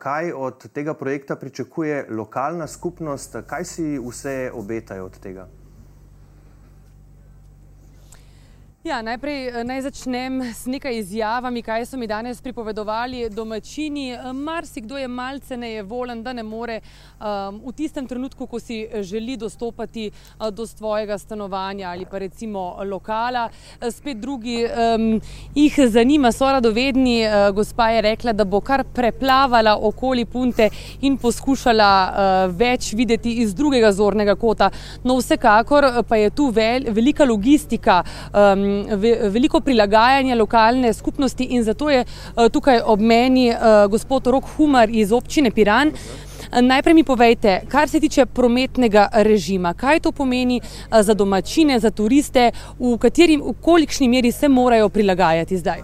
Kaj 0.01 0.31
od 0.33 0.63
tega 0.73 0.95
projekta 0.97 1.35
pričakuje 1.37 2.07
lokalna 2.09 2.65
skupnost? 2.67 3.35
Kaj 3.45 3.65
si 3.65 3.83
vse 4.01 4.49
obetajo 4.53 5.05
od 5.05 5.19
tega? 5.21 5.45
Ja, 8.85 8.99
najprej 9.01 9.47
eh, 9.47 9.63
naj 9.65 9.79
začnem 9.81 10.43
s 10.53 10.67
nekaj 10.69 10.99
izjavami, 10.99 11.63
kaj 11.65 11.87
so 11.89 11.97
mi 11.97 12.05
danes 12.07 12.37
pripovedovali 12.41 13.31
domačini. 13.33 14.11
Eh, 14.13 14.33
marsikdo 14.33 14.97
je 14.97 15.07
malce 15.07 15.57
nejevolen, 15.57 16.21
da 16.23 16.33
ne 16.33 16.43
more 16.43 16.75
um, 17.17 17.57
v 17.65 17.73
tistem 17.73 18.05
trenutku, 18.07 18.45
ko 18.45 18.59
si 18.59 18.85
želi 19.01 19.37
dostopati 19.41 20.11
uh, 20.11 20.51
do 20.53 20.67
svojega 20.67 21.17
stanovanja 21.17 21.89
ali 21.89 22.05
pa 22.05 22.19
recimo 22.21 22.77
lokala. 22.85 23.47
Spet 23.91 24.17
drugi 24.21 24.67
um, 24.69 25.21
jih 25.55 25.79
zanima, 25.89 26.31
so 26.31 26.51
radovedni. 26.51 27.23
Uh, 27.25 27.55
gospa 27.55 27.89
je 27.89 28.01
rekla, 28.01 28.33
da 28.33 28.45
bo 28.45 28.61
kar 28.61 28.83
preplavala 28.83 29.79
okoli 29.81 30.25
punte 30.25 30.69
in 31.01 31.17
poskušala 31.17 31.89
uh, 32.05 32.53
več 32.53 32.93
videti 32.93 33.33
iz 33.41 33.55
drugega 33.55 33.91
zornega 33.91 34.35
kota. 34.35 34.69
No, 35.03 35.17
vsekakor 35.17 35.89
pa 36.05 36.21
je 36.21 36.29
tu 36.29 36.51
vel, 36.53 36.85
velika 36.93 37.25
logistika. 37.25 38.03
Um, 38.29 38.74
veliko 39.31 39.59
prilagajanja 39.59 40.35
lokalne 40.35 40.93
skupnosti 40.93 41.43
in 41.43 41.63
zato 41.63 41.89
je 41.89 42.03
eh, 42.03 42.49
tukaj 42.49 42.81
ob 42.85 43.01
meni 43.01 43.49
eh, 43.49 43.57
gospod 43.89 44.27
Rok 44.27 44.43
Humar 44.57 44.89
iz 44.89 45.11
občine 45.11 45.51
Piran. 45.51 45.91
Najprej 46.61 46.93
mi 46.93 47.03
povejte, 47.03 47.61
kar 47.67 47.89
se 47.89 47.99
tiče 47.99 48.25
prometnega 48.25 49.07
režima, 49.13 49.73
kaj 49.73 49.99
to 49.99 50.11
pomeni 50.11 50.61
eh, 50.61 51.03
za 51.03 51.13
domačine, 51.13 51.79
za 51.79 51.91
turiste, 51.91 52.51
v 52.79 52.97
kateri, 52.97 53.37
v 53.37 53.53
kolikšni 53.61 54.09
meri 54.09 54.31
se 54.31 54.49
morajo 54.49 54.89
prilagajati 54.89 55.57
zdaj? 55.57 55.81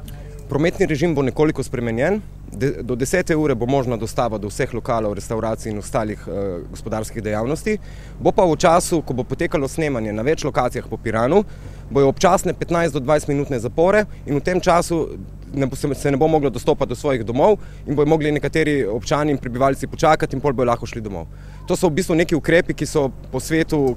Prometni 0.50 0.86
režim 0.86 1.16
bo 1.16 1.22
nekoliko 1.22 1.64
spremenjen. 1.64 2.22
Do 2.52 2.96
10. 2.96 3.36
ure 3.36 3.56
bo 3.56 3.66
možna 3.66 3.98
dostava 3.98 4.38
do 4.38 4.50
vseh 4.52 4.74
lokalov, 4.74 5.14
restauracij 5.16 5.72
in 5.72 5.78
ostalih 5.80 6.20
eh, 6.28 6.60
gospodarskih 6.72 7.24
dejavnosti. 7.24 7.78
Bo 8.20 8.32
pa 8.36 8.44
v 8.44 8.58
času, 8.60 9.02
ko 9.02 9.14
bo 9.14 9.24
potekalo 9.24 9.68
snemanje 9.72 10.12
na 10.14 10.22
več 10.22 10.44
lokacijah 10.44 10.90
po 10.90 11.00
Piranu, 11.00 11.46
bojo 11.90 12.12
občasne 12.12 12.54
15 12.54 12.92
do 12.92 13.00
20 13.00 13.32
minutne 13.32 13.60
zapore 13.60 14.04
in 14.26 14.36
v 14.36 14.44
tem 14.44 14.60
času 14.60 15.08
ne 15.54 15.66
bo, 15.66 15.76
se 15.76 16.12
ne 16.12 16.18
bo 16.18 16.28
moglo 16.28 16.50
dostopati 16.50 16.90
do 16.90 16.96
svojih 16.96 17.24
domov 17.24 17.58
in 17.88 17.96
bojo 17.96 18.06
mogli 18.06 18.32
nekateri 18.32 18.86
občani 18.86 19.32
in 19.32 19.38
prebivalci 19.38 19.88
počakati 19.88 20.36
in 20.36 20.42
pol 20.42 20.54
bojo 20.54 20.68
lahko 20.68 20.86
šli 20.86 21.02
domov. 21.02 21.28
To 21.68 21.76
so 21.76 21.88
v 21.88 22.00
bistvu 22.00 22.16
neki 22.16 22.36
ukrepi, 22.36 22.74
ki 22.74 22.86
so 22.86 23.10
po 23.32 23.40
svetu 23.40 23.96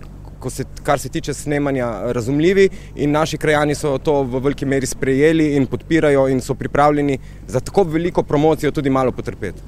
se, 0.51 0.65
kar 0.83 0.99
se 0.99 1.09
tiče 1.09 1.35
snemanja, 1.35 2.13
razumljivi 2.13 2.69
in 2.97 3.11
naši 3.11 3.39
krajani 3.39 3.75
so 3.75 3.99
to 3.99 4.23
v 4.23 4.41
veliki 4.41 4.67
meri 4.67 4.87
sprejeli 4.87 5.55
in 5.57 5.67
podpirajo 5.67 6.29
in 6.29 6.41
so 6.41 6.55
pripravljeni 6.55 7.19
za 7.47 7.61
tako 7.61 7.83
veliko 7.83 8.23
promocijo 8.23 8.71
tudi 8.71 8.91
malo 8.91 9.13
potrpeti. 9.13 9.61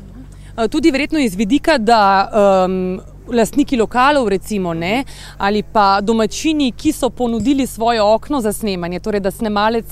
Tudi 0.71 0.91
verjetno 0.91 1.19
iz 1.19 1.35
vidika, 1.35 1.79
da 1.79 2.31
um, 2.65 3.01
lastniki 3.29 3.77
lokalov, 3.77 4.29
recimo, 4.29 4.75
ne, 4.75 5.05
ali 5.39 5.63
pa 5.63 6.01
domačini, 6.01 6.73
ki 6.73 6.93
so 6.93 7.11
ponudili 7.11 7.67
svoje 7.67 8.03
okno 8.03 8.41
za 8.41 8.53
snemanje, 8.53 9.01
torej 9.01 9.21
da 9.21 9.31
snemalec 9.31 9.85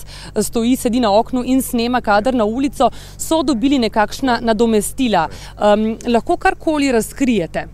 stoji, 0.43 0.77
sedi 0.77 1.01
na 1.01 1.13
oknu 1.13 1.43
in 1.45 1.63
snema 1.63 2.01
kader 2.01 2.35
na 2.35 2.45
ulico, 2.45 2.91
so 3.19 3.43
dobili 3.43 3.79
nekakšna 3.79 4.39
nadomestila. 4.41 5.29
Um, 5.59 5.99
lahko 6.07 6.37
karkoli 6.37 6.93
razkrijete. 6.93 7.69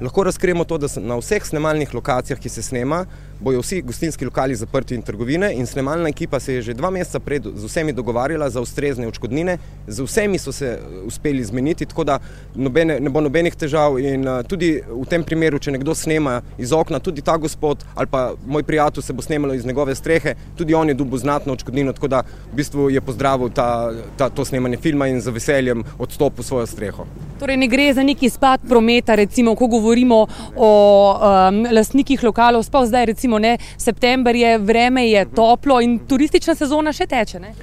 Lahko 0.00 0.24
razkrijemo 0.24 0.64
to, 0.64 0.78
da 0.78 0.88
na 0.96 1.16
vseh 1.16 1.44
snemalnih 1.44 1.94
lokacijah, 1.94 2.38
ki 2.40 2.48
se 2.48 2.62
snema, 2.62 3.04
bojo 3.44 3.60
vsi 3.60 3.82
gostinski 3.82 4.24
lokali 4.24 4.54
zaprti 4.54 4.94
in 4.94 5.02
trgovine 5.02 5.52
in 5.54 5.66
snemalna 5.66 6.08
ekipa 6.08 6.40
se 6.40 6.54
je 6.54 6.62
že 6.62 6.74
dva 6.74 6.90
meseca 6.90 7.20
pred 7.20 7.44
z 7.54 7.64
vsemi 7.64 7.92
dogovarjala 7.92 8.50
za 8.50 8.60
ustrezne 8.60 9.06
očkodnine, 9.06 9.58
z 9.86 10.02
vsemi 10.02 10.38
so 10.38 10.52
se 10.52 10.78
uspeli 11.04 11.44
zmeniti, 11.44 11.86
tako 11.86 12.04
da 12.04 12.18
nobene, 12.54 13.00
ne 13.00 13.10
bo 13.10 13.20
nobenih 13.20 13.56
težav 13.56 13.98
in 14.00 14.24
tudi 14.48 14.80
v 14.88 15.04
tem 15.10 15.24
primeru, 15.24 15.58
če 15.58 15.74
nekdo 15.76 15.94
snema 15.94 16.40
iz 16.58 16.72
okna, 16.72 16.98
tudi 16.98 17.22
ta 17.22 17.36
gospod 17.36 17.84
ali 17.94 18.08
pa 18.10 18.32
moj 18.46 18.62
prijatelj 18.62 19.02
se 19.02 19.12
bo 19.12 19.22
snemalo 19.22 19.54
iz 19.54 19.66
njegove 19.66 19.94
strehe, 19.94 20.34
tudi 20.56 20.74
on 20.74 20.88
je 20.88 20.94
dubo 20.94 21.18
znatno 21.18 21.52
očkodnino, 21.52 21.92
tako 21.92 22.08
da 22.08 22.22
v 22.52 22.56
bistvu 22.56 22.88
je 22.90 23.00
pozdravil 23.00 23.50
ta, 23.50 23.92
ta, 24.16 24.30
to 24.30 24.44
snemanje 24.44 24.76
filma 24.76 25.08
in 25.08 25.20
za 25.20 25.30
veseljem 25.30 25.84
odstopil 25.98 26.44
svojo 26.44 26.66
streho. 26.66 27.06
Torej 27.38 27.56
ne 27.56 27.68
gre 27.68 27.92
za 27.94 28.02
neki 28.02 28.30
spad 28.30 28.60
prometa, 28.68 29.14
recimo, 29.14 29.54
ko 29.54 29.66
govorimo 29.66 30.26
o 30.56 30.70
um, 31.12 31.66
lastnikih 31.72 32.22
lokalov, 32.24 32.62
sploh 32.62 32.86
zdaj 32.88 33.06
recimo 33.12 33.33
recimo, 33.34 33.38
ne, 33.38 33.58
september 33.76 34.36
je, 34.36 34.58
vreme 34.58 35.08
je 35.08 35.26
toplo 35.34 35.80
in 35.80 35.98
turistična 35.98 36.54
sezona 36.54 36.92
še 36.92 37.06
teče. 37.06 37.40
Ne? 37.40 37.54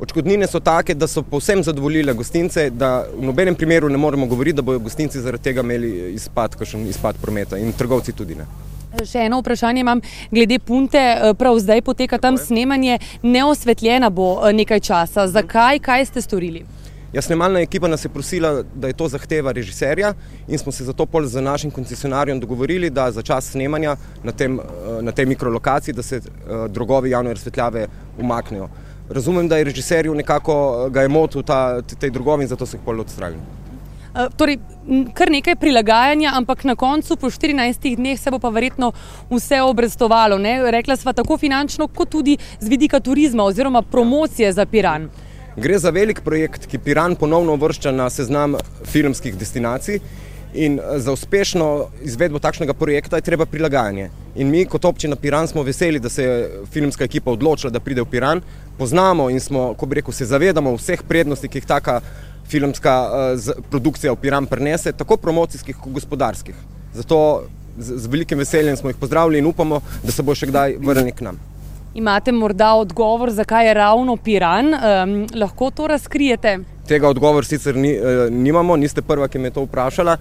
Očkodnine 0.00 0.46
so 0.46 0.60
take, 0.60 0.94
da 0.94 1.06
so 1.06 1.22
povsem 1.22 1.62
zadovoljile 1.62 2.12
gostince, 2.14 2.70
da 2.70 3.06
v 3.16 3.24
nobenem 3.24 3.54
primeru 3.54 3.88
ne 3.88 3.96
moremo 3.96 4.26
govoriti, 4.26 4.56
da 4.56 4.62
bodo 4.62 4.78
gostinci 4.78 5.20
zaradi 5.20 5.42
tega 5.42 5.64
imeli 5.64 6.12
izpad, 6.14 6.56
izpad 6.88 7.16
prometa 7.22 7.56
in 7.56 7.72
trgovci 7.72 8.12
tudi 8.12 8.34
ne. 8.34 8.46
Še 8.96 9.26
eno 9.26 9.40
vprašanje 9.40 9.80
imam 9.80 10.00
glede 10.30 10.58
punte. 10.58 11.00
Prav 11.38 11.58
zdaj 11.60 11.82
poteka 11.82 12.18
tam 12.18 12.38
snemanje, 12.38 12.98
neosvetljena 13.22 14.10
bo 14.10 14.40
nekaj 14.52 14.80
časa. 14.80 15.26
Zakaj, 15.28 15.80
kaj 15.84 16.06
ste 16.12 16.22
storili? 16.24 16.64
Ja, 17.16 17.22
snemalna 17.22 17.60
ekipa 17.60 17.88
nas 17.88 18.04
je 18.04 18.08
prosila, 18.08 18.62
da 18.74 18.90
je 18.90 18.92
to 18.92 19.06
zahteva 19.08 19.52
režiserja 19.52 20.12
in 20.48 20.58
smo 20.58 20.72
se 20.72 20.84
zato 20.84 21.06
pol 21.06 21.24
z 21.24 21.40
našim 21.40 21.70
koncesionarjem 21.70 22.40
dogovorili, 22.40 22.90
da 22.90 23.10
za 23.10 23.22
čas 23.22 23.50
snemanja 23.50 23.96
na, 24.24 24.32
tem, 24.32 24.58
na 25.00 25.12
tej 25.12 25.26
mikrolokaciji, 25.26 25.94
da 25.94 26.02
se 26.02 26.20
drogovi 26.68 27.10
javne 27.10 27.32
razsvetljave 27.32 27.86
umaknejo. 28.18 28.68
Razumem, 29.08 29.48
da 29.48 29.56
je 29.56 29.64
režiserju 29.64 30.14
nekako 30.14 30.88
ga 30.92 31.02
je 31.02 31.08
motil 31.08 31.42
ta, 31.42 31.82
tej 31.82 32.10
drogovi 32.10 32.44
in 32.44 32.52
zato 32.52 32.66
so 32.66 32.76
jih 32.76 32.84
pol 32.84 33.00
odstranili. 33.00 33.40
Torej, 34.36 34.58
kar 35.14 35.32
nekaj 35.32 35.56
prilagajanja, 35.56 36.34
ampak 36.36 36.64
na 36.64 36.74
koncu, 36.76 37.16
po 37.16 37.30
14 37.30 37.96
dneh, 37.96 38.20
se 38.20 38.30
bo 38.30 38.38
pa 38.38 38.48
verjetno 38.48 38.92
vse 39.30 39.62
obrestovalo. 39.62 40.36
Ne? 40.38 40.58
Rekla 40.70 40.96
sva 40.96 41.16
tako 41.16 41.38
finančno, 41.40 41.88
kot 41.88 42.12
tudi 42.12 42.36
z 42.60 42.68
vidika 42.68 43.00
turizma 43.00 43.44
oziroma 43.44 43.82
promocije 43.82 44.52
za 44.52 44.66
Piran. 44.66 45.08
Gre 45.56 45.78
za 45.78 45.88
velik 45.90 46.20
projekt, 46.20 46.66
ki 46.68 46.78
Piran 46.78 47.14
ponovno 47.16 47.54
uvršča 47.56 47.90
na 47.90 48.10
seznam 48.12 48.58
filmskih 48.84 49.38
destinacij. 49.40 50.00
In 50.54 50.80
za 50.96 51.12
uspešno 51.12 51.86
izvedbo 52.04 52.38
takšnega 52.38 52.74
projekta 52.76 53.16
je 53.16 53.24
treba 53.24 53.46
prilagajanje. 53.46 54.10
In 54.36 54.50
mi, 54.52 54.66
kot 54.68 54.84
občina 54.84 55.16
Piran, 55.16 55.48
smo 55.48 55.62
veseli, 55.62 56.00
da 56.00 56.12
se 56.12 56.24
je 56.24 56.60
filmska 56.72 57.04
ekipa 57.04 57.30
odločila, 57.30 57.72
da 57.72 57.80
pride 57.80 58.04
v 58.04 58.10
Piran. 58.12 58.44
Poznamo 58.78 59.30
in 59.30 59.40
smo, 59.40 59.72
ko 59.74 59.86
bi 59.86 60.00
rekel, 60.02 60.12
se 60.12 60.28
zavedamo 60.28 60.76
vseh 60.76 61.02
prednosti, 61.08 61.48
ki 61.48 61.58
jih 61.58 61.72
taka 61.72 62.00
filmska 62.52 62.94
uh, 63.08 63.64
produkcija 63.70 64.12
v 64.12 64.20
Piran 64.20 64.46
prenese, 64.46 64.92
tako 64.92 65.16
promocijskih, 65.16 65.80
kot 65.80 65.92
gospodarskih. 65.92 66.54
Zato 66.94 67.48
z, 67.78 67.96
z 67.96 68.12
velikim 68.12 68.38
veseljem 68.38 68.76
smo 68.76 68.92
jih 68.92 69.00
pozdravili 69.00 69.38
in 69.38 69.46
upamo, 69.46 69.80
da 70.04 70.12
se 70.12 70.22
bo 70.22 70.36
še 70.36 70.52
kdaj 70.52 70.76
vrnili 70.84 71.16
k 71.16 71.30
nam. 71.30 71.40
Imate 71.96 72.32
morda 72.32 72.74
odgovor, 72.74 73.30
zakaj 73.30 73.66
je 73.66 73.74
ravno 73.74 74.16
Piran? 74.16 74.66
Um, 74.74 75.26
lahko 75.34 75.70
to 75.70 75.86
razkrijete? 75.86 76.58
Tega 76.88 77.08
odgovor 77.08 77.46
sicer 77.46 77.76
ni, 77.76 77.94
uh, 77.96 78.28
nimamo, 78.30 78.76
niste 78.76 79.00
prva, 79.02 79.28
ki 79.32 79.40
me 79.40 79.50
to 79.50 79.64
vprašala. 79.64 80.16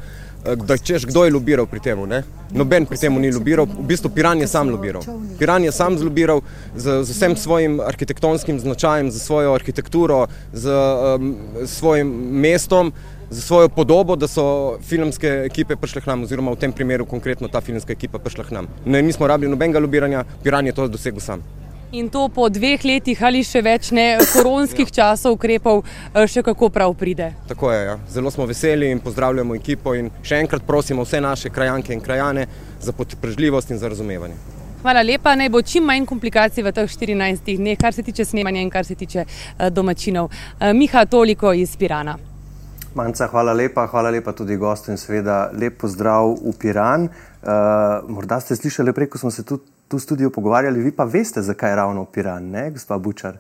Da, 0.46 0.78
češ, 0.78 1.08
kdo 1.10 1.26
je 1.26 1.34
lobiral 1.34 1.66
pri 1.68 1.82
tem? 1.84 2.00
Noben 2.54 2.86
pri 2.86 3.00
tem 3.02 3.16
ni 3.20 3.32
lobiral, 3.34 3.66
v 3.66 3.84
bistvu 3.90 4.12
Piran 4.16 4.40
je 4.40 4.48
sam 4.48 4.70
lobiral. 4.70 5.04
Piran 5.40 5.64
je 5.68 5.74
sam 5.76 5.98
zlobiral 5.98 6.40
z, 6.76 7.02
z 7.04 7.12
vsem 7.12 7.36
svojim 7.36 7.80
arhitektonskim 7.82 8.60
značajem, 8.60 9.12
z 9.12 9.20
svojo 9.20 9.58
arhitekturo, 9.58 10.28
z 10.54 10.72
um, 10.72 11.36
svojim 11.66 12.08
mestom, 12.46 12.94
z 13.30 13.42
svojo 13.42 13.70
podobo, 13.70 14.16
da 14.16 14.30
so 14.32 14.78
filmske 14.86 15.28
ekipe 15.50 15.76
prišle 15.76 16.06
k 16.06 16.14
nam, 16.14 16.24
oziroma 16.24 16.56
v 16.56 16.62
tem 16.62 16.72
primeru 16.72 17.10
konkretno 17.10 17.52
ta 17.52 17.60
filmska 17.60 17.92
ekipa 17.92 18.22
prišla 18.22 18.48
k 18.48 18.60
nam. 18.62 18.72
Ne, 18.86 19.02
nismo 19.02 19.28
rabili 19.28 19.52
nobenega 19.52 19.82
lobiranja, 19.82 20.24
Piran 20.44 20.72
je 20.72 20.78
to 20.78 20.88
dosegel 20.88 21.20
sam. 21.20 21.44
In 21.96 22.10
to 22.12 22.28
po 22.28 22.50
dveh 22.52 22.82
letih 22.84 23.20
ali 23.24 23.40
še 23.48 23.62
več 23.64 23.94
ne 23.96 24.18
koronskih 24.20 24.90
časov 24.92 25.38
ukrepov, 25.38 25.86
še 26.28 26.42
kako 26.44 26.68
prav 26.68 26.92
pride. 27.00 27.30
Tako 27.48 27.70
je. 27.72 27.78
Ja. 27.88 27.94
Zelo 28.12 28.32
smo 28.34 28.44
veseli 28.50 28.90
in 28.92 29.00
pozdravljamo 29.00 29.56
ekipo 29.56 29.94
in 29.96 30.10
še 30.20 30.42
enkrat 30.44 30.66
prosimo 30.68 31.06
vse 31.06 31.22
naše 31.24 31.54
krajanke 31.56 31.94
in 31.96 32.02
krajane 32.04 32.50
za 32.84 32.92
potrpežljivost 32.92 33.72
in 33.72 33.80
za 33.80 33.88
razumevanje. 33.88 34.36
Hvala 34.82 35.06
lepa, 35.08 35.38
naj 35.40 35.50
bo 35.54 35.62
čim 35.64 35.88
manj 35.88 36.04
komplikacij 36.10 36.66
v 36.66 36.74
teh 36.76 36.92
14 36.92 37.56
dneh, 37.62 37.80
kar 37.80 37.96
se 37.96 38.04
tiče 38.04 38.26
snemanja 38.28 38.66
in 38.66 38.70
kar 38.74 38.84
se 38.84 38.98
tiče 39.00 39.24
domačinov. 39.72 40.28
Miha, 40.76 41.06
toliko 41.08 41.54
iz 41.56 41.78
Pirana. 41.80 42.18
Manca, 42.96 43.30
hvala 43.32 43.56
lepa, 43.56 43.88
hvala 43.92 44.12
lepa 44.12 44.36
tudi 44.36 44.60
gostu 44.60 44.92
in 44.92 45.00
seveda 45.00 45.50
lep 45.56 45.80
pozdrav 45.80 46.36
v 46.44 46.54
Piran. 46.60 47.08
Uh, 47.08 48.04
morda 48.12 48.42
ste 48.44 48.56
slišali 48.56 48.94
prej, 48.96 49.10
ko 49.12 49.24
smo 49.24 49.32
se 49.32 49.44
tudi 49.48 49.75
tu 49.88 50.00
studiu 50.00 50.30
pogovarjali, 50.30 50.82
vi 50.82 50.92
pa 50.92 51.04
veste, 51.04 51.42
zakaj 51.42 51.72
je 51.72 51.76
ravno 51.76 52.06
Piran, 52.06 52.50
ne, 52.50 52.72
gospa 52.72 52.98
Bučar? 52.98 53.38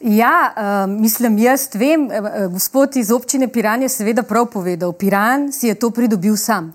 Ja, 0.00 0.52
uh, 0.56 1.00
mislim, 1.00 1.38
jaz 1.38 1.68
vem, 1.74 2.06
uh, 2.06 2.52
gospod 2.52 2.96
iz 2.96 3.10
občine 3.10 3.48
Piran 3.48 3.82
je 3.82 3.88
seveda 3.88 4.22
prav 4.22 4.46
povedal, 4.50 4.92
Piran 4.92 5.52
si 5.52 5.68
je 5.68 5.74
to 5.74 5.90
pridobil 5.90 6.36
sam. 6.36 6.72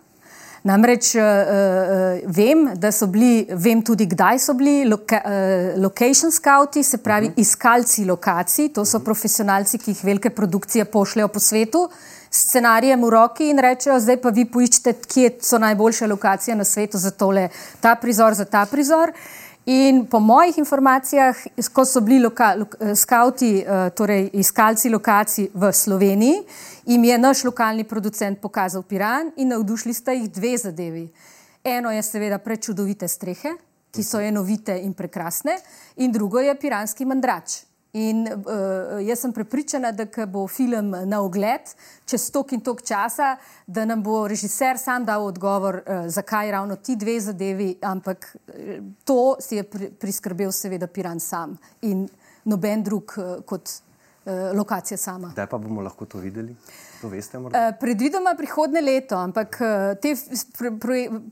Namreč 0.67 1.13
uh, 1.15 1.21
uh, 1.21 2.32
vem, 2.34 2.73
da 2.75 2.91
so 2.91 3.08
bili, 3.08 3.45
vem 3.56 3.80
tudi, 3.86 4.08
kdaj 4.10 4.41
so 4.43 4.56
bili 4.58 4.82
loka, 4.89 5.21
uh, 5.23 5.77
location 5.80 6.32
scouti, 6.34 6.84
se 6.84 6.97
pravi 6.97 7.27
uh 7.27 7.32
-huh. 7.32 7.41
iskalci 7.41 8.06
lokacij, 8.06 8.69
to 8.73 8.86
so 8.86 8.99
profesionalci, 8.99 9.77
ki 9.77 9.91
jih 9.91 10.03
velike 10.03 10.30
produkcije 10.30 10.86
pošljajo 10.86 11.27
po 11.27 11.39
svetu, 11.39 11.89
scenarijem 12.32 13.03
v 13.03 13.10
roki 13.10 13.49
in 13.49 13.60
rečejo, 13.60 13.99
zdaj 13.99 14.17
pa 14.21 14.30
vi 14.30 14.45
poiščete, 14.45 14.93
kje 14.93 15.32
so 15.41 15.58
najboljše 15.58 16.08
lokacije 16.08 16.56
na 16.56 16.63
svetu 16.63 16.97
za 16.97 17.12
tole, 17.12 17.49
ta 17.80 17.95
prizor, 17.95 18.34
za 18.34 18.45
ta 18.45 18.65
prizor. 18.65 19.12
In 19.67 20.06
po 20.08 20.19
mojih 20.19 20.58
informacijah, 20.58 21.36
ko 21.73 21.84
so 21.86 21.99
bili 22.01 22.21
loka, 22.23 22.53
lo, 22.56 22.65
skauti, 22.95 23.65
torej 23.95 24.30
iskalci 24.39 24.88
lokacij 24.89 25.49
v 25.53 25.71
Sloveniji, 25.73 26.38
jim 26.86 27.03
je 27.03 27.17
naš 27.17 27.43
lokalni 27.43 27.84
producent 27.84 28.39
pokazal 28.39 28.84
Piran 28.88 29.32
in 29.36 29.51
navdušili 29.51 29.93
sta 29.93 30.15
jih 30.15 30.32
dve 30.32 30.58
zadevi. 30.58 31.03
Eno 31.63 31.91
je 31.91 32.03
seveda 32.03 32.39
prečudovite 32.39 33.08
strehe, 33.08 33.58
ki 33.91 34.03
so 34.03 34.23
enovite 34.23 34.77
in 34.80 34.93
prekrasne, 34.93 35.58
in 35.97 36.12
drugo 36.12 36.39
je 36.39 36.56
piranski 36.56 37.06
mandrač. 37.06 37.60
In 37.97 38.25
uh, 38.27 38.99
jaz 39.01 39.23
sem 39.23 39.31
prepričana, 39.33 39.91
da 39.91 40.05
bo 40.29 40.45
film 40.47 40.93
na 41.10 41.21
ogled 41.25 41.71
čez 42.05 42.27
tok 42.31 42.51
in 42.53 42.62
tok 42.62 42.83
časa, 42.86 43.36
da 43.65 43.86
nam 43.89 44.03
bo 44.03 44.27
režiser 44.29 44.77
sam 44.77 45.05
dal 45.05 45.25
odgovor, 45.25 45.81
uh, 45.81 46.05
zakaj 46.12 46.51
ravno 46.51 46.75
ti 46.75 46.95
dve 46.95 47.17
zadevi, 47.19 47.71
ampak 47.81 48.29
to 49.03 49.36
si 49.41 49.57
je 49.57 49.63
pri, 49.63 49.89
priskrbel 49.97 50.51
seveda 50.51 50.88
Piran 50.88 51.19
sam 51.19 51.57
in 51.81 52.05
noben 52.45 52.83
drug 52.83 53.17
uh, 53.17 53.31
kot 53.45 53.71
uh, 53.71 54.51
lokacija 54.53 54.97
sama. 54.97 55.33
Kdaj 55.33 55.49
pa 55.49 55.57
bomo 55.57 55.81
lahko 55.81 56.05
to 56.05 56.21
videli? 56.21 56.55
To 57.01 57.10
veste, 57.10 57.38
uh, 57.38 57.51
predvidoma 57.79 58.33
prihodne 58.38 58.81
leto, 58.81 59.15
ampak 59.15 59.60
uh, 59.62 59.93
te 60.01 60.15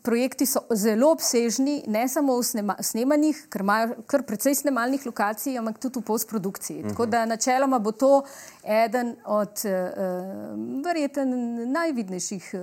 projekti 0.04 0.46
so 0.46 0.62
zelo 0.74 1.12
obsežni, 1.12 1.84
ne 1.88 2.08
samo 2.08 2.38
v 2.40 2.44
snema, 2.46 2.76
snemanjih, 2.80 3.46
ker 3.50 3.66
imajo 3.66 4.06
kar 4.06 4.26
precej 4.28 4.56
snemalnih 4.62 5.06
lokacij, 5.06 5.58
ampak 5.58 5.80
tudi 5.82 6.00
v 6.00 6.06
postprodukciji. 6.06 6.80
Uh 6.80 6.84
-huh. 6.86 6.90
Tako 6.90 7.04
Mhm. 7.04 7.12
da 7.12 7.26
načeloma 7.26 7.80
bo 7.80 7.92
to 7.92 8.24
eden 8.64 9.16
od 9.26 9.62
uh, 9.66 10.84
verjeten 10.86 11.30
najvidnejših 11.72 12.56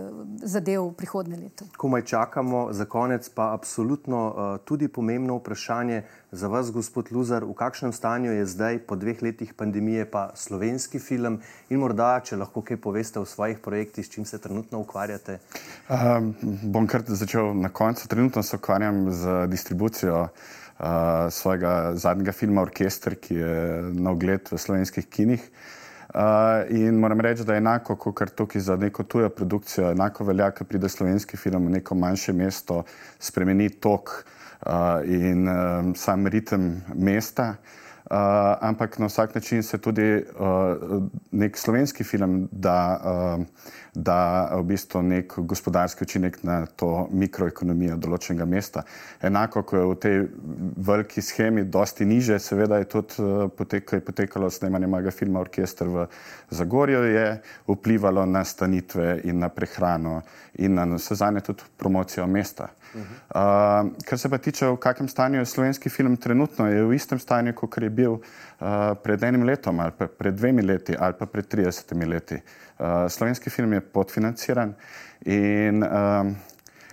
zadev 0.43 0.93
prihodne 0.93 1.37
leto. 1.37 1.65
Komaj 1.77 2.03
čakamo, 2.03 2.73
za 2.73 2.85
konec 2.85 3.29
pa 3.29 3.53
absolutno 3.53 4.27
uh, 4.29 4.65
tudi 4.65 4.89
pomembno 4.89 5.37
vprašanje 5.37 6.03
za 6.33 6.49
vas, 6.49 6.73
gospod 6.73 7.13
Luzar, 7.13 7.45
v 7.45 7.53
kakšnem 7.53 7.93
stanju 7.93 8.33
je 8.33 8.47
zdaj 8.47 8.79
po 8.79 8.97
dveh 8.97 9.23
letih 9.23 9.55
pandemije 9.55 10.11
pa 10.11 10.31
slovenski 10.35 10.99
film 10.99 11.41
in 11.69 11.79
morda, 11.79 12.21
če 12.25 12.37
lahko 12.37 12.63
kaj 12.63 12.77
poveste, 12.77 12.92
poveste 12.93 13.21
o 13.21 13.25
svojih 13.25 13.59
projektih, 13.59 14.05
s 14.05 14.11
čim 14.13 14.25
se 14.29 14.39
trenutno 14.39 14.79
ukvarjate? 14.85 15.39
Um, 15.89 16.35
bom 16.63 16.85
kar 16.87 17.01
začel 17.09 17.55
na 17.57 17.73
koncu. 17.73 18.09
Trenutno 18.09 18.43
se 18.43 18.57
ukvarjam 18.57 19.09
z 19.11 19.47
distribucijo 19.49 20.27
uh, 20.29 20.87
svojega 21.31 21.97
zadnjega 21.97 22.33
filma 22.37 22.61
Orkester, 22.63 23.17
ki 23.17 23.35
je 23.35 23.57
na 23.97 24.13
ogled 24.13 24.53
v 24.53 24.61
slovenskih 24.61 25.09
kinih. 25.09 25.41
Uh, 26.13 26.69
in 26.69 27.01
moram 27.01 27.21
reči, 27.25 27.49
da 27.49 27.57
je 27.57 27.65
enako, 27.65 27.97
kot 27.97 28.35
tukaj 28.37 28.61
za 28.61 28.77
neko 28.77 29.09
tujo 29.09 29.31
produkcijo, 29.33 29.95
enako 29.97 30.29
velja, 30.29 30.51
ko 30.53 30.69
pride 30.69 30.93
slovenski 30.93 31.41
film 31.41 31.71
v 31.71 31.79
neko 31.79 31.97
manjše 31.97 32.37
mesto, 32.37 32.83
spremeni 33.19 33.71
tok 33.81 34.19
uh, 34.21 35.01
in 35.09 35.49
um, 35.49 35.95
sam 35.97 36.29
ritem 36.29 36.83
mesta. 36.93 37.55
Uh, 37.57 37.82
ampak 38.61 38.99
na 38.99 39.07
vsak 39.07 39.35
način 39.35 39.63
se 39.63 39.79
tudi 39.79 40.25
uh, 40.39 41.03
nek 41.31 41.57
slovenski 41.59 42.05
film 42.05 42.49
da, 42.53 43.01
uh, 43.05 43.45
da 43.95 44.49
v 44.57 44.63
bistvu 44.63 45.03
nek 45.03 45.35
gospodarski 45.37 46.05
učinek 46.05 46.39
na 46.43 46.63
to 46.67 47.09
mikroekonomijo 47.13 47.99
določenega 48.01 48.47
mesta. 48.49 48.87
Enako, 49.21 49.63
ko 49.69 49.77
je 49.77 49.83
v 49.85 49.97
tej 50.01 50.17
veliki 50.89 51.21
schemi 51.23 51.67
dosti 51.69 52.07
niže, 52.09 52.39
seveda 52.41 52.81
je 52.81 52.89
tudi 52.89 53.21
uh, 53.21 53.51
potek, 53.53 53.93
je 53.93 54.01
potekalo 54.01 54.49
snemanje 54.51 54.89
mojega 54.89 55.13
filma 55.13 55.43
Orkester 55.45 55.93
v 55.93 56.07
Zagorju, 56.51 57.03
je 57.13 57.27
vplivalo 57.69 58.25
na 58.27 58.45
stanitve 58.49 59.21
in 59.29 59.45
na 59.45 59.53
prehrano 59.53 60.23
in 60.57 60.75
na 60.75 60.89
vse 60.97 61.21
zadnje 61.21 61.45
tudi 61.53 61.69
promocijo 61.77 62.27
mesta. 62.27 62.73
Uh, 62.93 63.93
kar 64.05 64.19
se 64.19 64.29
pa 64.29 64.39
tiče, 64.39 64.67
v 64.73 64.81
kakšnem 64.81 65.09
stanju 65.09 65.39
je 65.41 65.53
slovenski 65.53 65.93
film 65.93 66.17
trenutno, 66.17 66.67
je 66.69 66.85
v 66.85 66.97
istem 66.97 67.21
stanju, 67.21 67.53
kot 67.57 67.77
je 67.81 67.93
bil 67.93 68.19
uh, 68.21 68.97
pred 69.05 69.23
enim 69.25 69.45
letom, 69.49 69.81
ali 69.81 69.93
pa 69.97 70.09
pred 70.09 70.37
dvemi 70.37 70.65
leti, 70.65 70.97
ali 70.97 71.17
pa 71.19 71.29
pred 71.29 71.49
30 71.49 71.93
leti. 72.09 72.41
Uh, 72.41 72.72
slovenski 73.09 73.51
film 73.51 73.73
je 73.73 73.81
podfinanciran 73.81 74.75
in 75.25 75.83
um, 75.83 76.37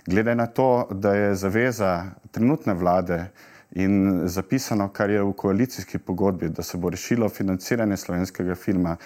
glede 0.06 0.34
na 0.34 0.46
to, 0.46 0.88
da 0.90 1.14
je 1.14 1.34
zaveza 1.34 2.04
trenutne 2.30 2.74
vlade 2.74 3.26
in 3.70 4.22
zapisano, 4.24 4.88
kar 4.88 5.10
je 5.10 5.22
v 5.22 5.32
koalicijski 5.32 5.98
pogodbi, 5.98 6.48
da 6.48 6.62
se 6.62 6.78
bo 6.78 6.90
rešilo 6.90 7.28
financiranje 7.28 7.96
slovenskega 7.96 8.54
filma 8.54 8.96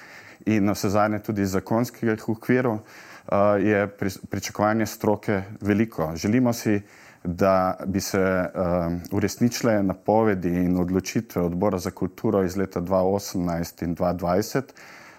in 0.47 0.71
vse 0.71 0.89
zadnje 0.89 1.19
tudi 1.19 1.47
zakonskega 1.47 2.17
okviru, 2.29 2.73
uh, 2.73 3.39
je 3.61 3.87
pri, 3.89 4.11
pričakovanje 4.31 4.87
stroke 4.87 5.43
veliko. 5.61 6.13
Želimo 6.17 6.53
si, 6.53 6.81
da 7.25 7.77
bi 7.87 8.01
se 8.01 8.21
uh, 8.21 8.93
uresničile 9.13 9.83
napovedi 9.83 10.49
in 10.49 10.77
odločitve 10.81 11.43
odbora 11.43 11.79
za 11.79 11.91
kulturo 11.91 12.43
iz 12.45 12.57
leta 12.57 12.81
2018 12.81 13.85
in 13.85 13.97
2020, 13.97 14.63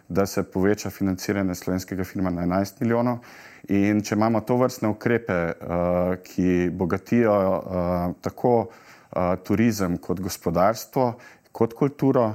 da 0.09 0.25
se 0.25 0.43
poveča 0.43 0.89
financiranje 0.89 1.55
slovenskega 1.55 2.03
filma 2.03 2.29
na 2.29 2.45
11 2.45 2.81
milijonov. 2.81 3.17
In 3.67 4.01
če 4.01 4.15
imamo 4.15 4.41
to 4.45 4.57
vrstne 4.57 4.89
ukrepe, 4.89 5.33
uh, 5.33 6.15
ki 6.23 6.69
bogatijo 6.73 7.35
uh, 7.35 8.15
tako 8.21 8.57
uh, 8.59 9.33
turizem 9.43 9.97
kot 9.97 10.19
gospodarstvo, 10.19 11.13
kot 11.51 11.73
kulturo, 11.73 12.33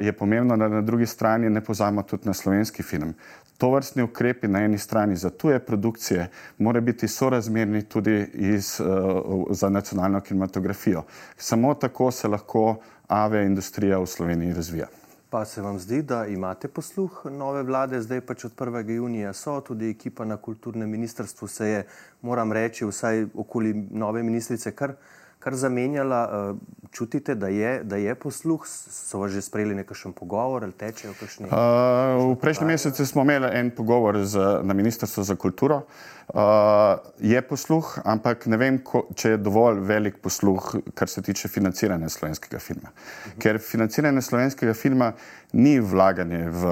je 0.00 0.12
pomembno, 0.12 0.56
da 0.60 0.68
na 0.68 0.82
drugi 0.84 1.06
strani 1.06 1.48
ne 1.50 1.60
pozamo 1.64 2.02
tudi 2.02 2.26
na 2.28 2.34
slovenski 2.34 2.82
film. 2.82 3.14
To 3.58 3.70
vrstni 3.72 4.02
ukrepi 4.02 4.48
na 4.48 4.60
eni 4.64 4.78
strani 4.78 5.16
za 5.16 5.30
tuje 5.30 5.58
produkcije 5.58 6.26
mora 6.58 6.80
biti 6.80 7.08
sorazmerni 7.08 7.82
tudi 7.82 8.26
iz, 8.34 8.80
za 9.50 9.68
nacionalno 9.68 10.20
kinematografijo. 10.20 11.02
Samo 11.36 11.74
tako 11.74 12.10
se 12.10 12.28
lahko 12.28 12.76
AVE 13.08 13.46
industrija 13.46 13.98
v 13.98 14.06
Sloveniji 14.06 14.52
razvija. 14.52 14.86
Pa 15.34 15.44
se 15.44 15.62
vam 15.62 15.78
zdi, 15.78 16.02
da 16.02 16.26
imate 16.26 16.68
posluh 16.68 17.24
nove 17.30 17.62
vlade, 17.66 17.98
zdaj 18.02 18.20
pač 18.22 18.44
od 18.46 18.52
1. 18.54 18.90
junija 18.94 19.32
so, 19.34 19.56
tudi 19.66 19.88
ekipa 19.90 20.24
na 20.24 20.36
kulturnem 20.36 20.90
ministrstvu 20.90 21.48
se 21.48 21.68
je, 21.68 21.80
moram 22.22 22.52
reči, 22.52 22.86
vsaj 22.86 23.26
okoli 23.34 23.72
nove 23.90 24.22
ministrice 24.22 24.70
kar 24.72 24.94
kar 25.44 25.54
zamenjala. 25.60 26.54
Čutite, 26.94 27.34
da 27.34 27.48
je, 27.50 27.80
da 27.84 27.96
je 27.98 28.14
posluh, 28.14 28.62
so 28.66 29.18
vas 29.18 29.32
že 29.34 29.40
sprejeli 29.42 29.74
nekakšen 29.74 30.12
pogovor 30.14 30.62
ali 30.62 30.72
tečejo 30.78 31.10
kakšni? 31.18 31.48
Uh, 31.50 32.30
v 32.30 32.36
prejšnjem 32.38 32.70
mesecu 32.70 33.06
smo 33.06 33.24
imeli 33.26 33.50
en 33.50 33.72
pogovor 33.74 34.20
z, 34.22 34.62
na 34.62 34.76
Ministrstvu 34.78 35.24
za 35.26 35.34
kulturo. 35.34 35.80
Uh, 36.28 37.02
je 37.18 37.42
posluh, 37.42 37.98
ampak 38.04 38.46
ne 38.46 38.56
vem, 38.56 38.78
ko, 38.78 39.08
če 39.10 39.34
je 39.34 39.40
dovolj 39.42 39.82
velik 39.84 40.22
posluh, 40.22 40.70
kar 40.94 41.10
se 41.10 41.22
tiče 41.22 41.50
financiranja 41.50 42.08
slovenskega 42.08 42.62
filma. 42.62 42.94
Uh 42.94 42.94
-huh. 42.94 43.42
Ker 43.42 43.58
financiranje 43.58 44.22
slovenskega 44.22 44.74
filma 44.74 45.12
ni 45.54 45.78
vlaganje 45.80 46.50
v 46.50 46.62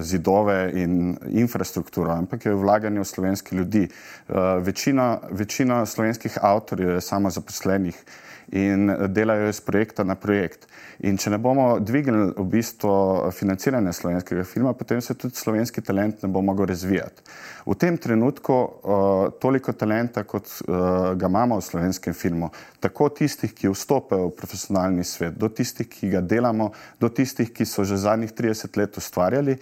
zidove 0.00 0.72
in 0.74 1.14
infrastrukturo, 1.28 2.10
ampak 2.16 2.46
je 2.46 2.56
vlaganje 2.56 3.00
v 3.00 3.04
slovenske 3.04 3.56
ljudi. 3.56 3.84
Uh, 4.28 4.58
večina, 4.64 5.18
večina 5.30 5.86
slovenskih 5.86 6.38
avtorjev 6.42 6.96
je 6.96 7.00
samo 7.00 7.30
zaposlenih 7.30 8.04
in 8.52 8.90
delajo 9.08 9.48
iz 9.48 9.60
projekta 9.60 10.04
na 10.04 10.14
projekt. 10.14 10.66
In 11.06 11.16
če 11.16 11.30
ne 11.30 11.38
bomo 11.38 11.78
dvignili 11.80 12.32
v 12.36 12.44
bistvu 12.50 13.30
financiranja 13.32 13.92
slovenskega 13.94 14.44
filma, 14.44 14.74
potem 14.74 15.00
se 15.00 15.14
tudi 15.14 15.38
slovenski 15.38 15.82
talent 15.86 16.22
ne 16.22 16.28
bo 16.28 16.42
mogel 16.42 16.66
razvijati. 16.70 17.22
V 17.66 17.76
tem 17.78 17.98
trenutku 18.00 18.54
uh, 18.56 19.28
toliko 19.40 19.72
talenta, 19.72 20.24
kot 20.24 20.48
uh, 20.48 21.12
ga 21.14 21.28
imamo 21.28 21.60
v 21.60 21.64
slovenskem 21.64 22.16
filmu, 22.16 22.50
tako 22.80 23.10
tistih, 23.14 23.52
ki 23.54 23.70
vstopajo 23.70 24.30
v 24.30 24.36
profesionalni 24.36 25.04
svet, 25.04 25.36
do 25.38 25.48
tistih, 25.48 25.88
ki 25.88 26.10
ga 26.16 26.24
delamo, 26.24 26.72
do 27.00 27.08
tistih, 27.08 27.52
ki 27.52 27.68
so 27.68 27.84
že 27.84 28.00
zadnjih 28.00 28.32
30 28.34 28.80
let 28.80 28.98
ustvarjali, 28.98 29.58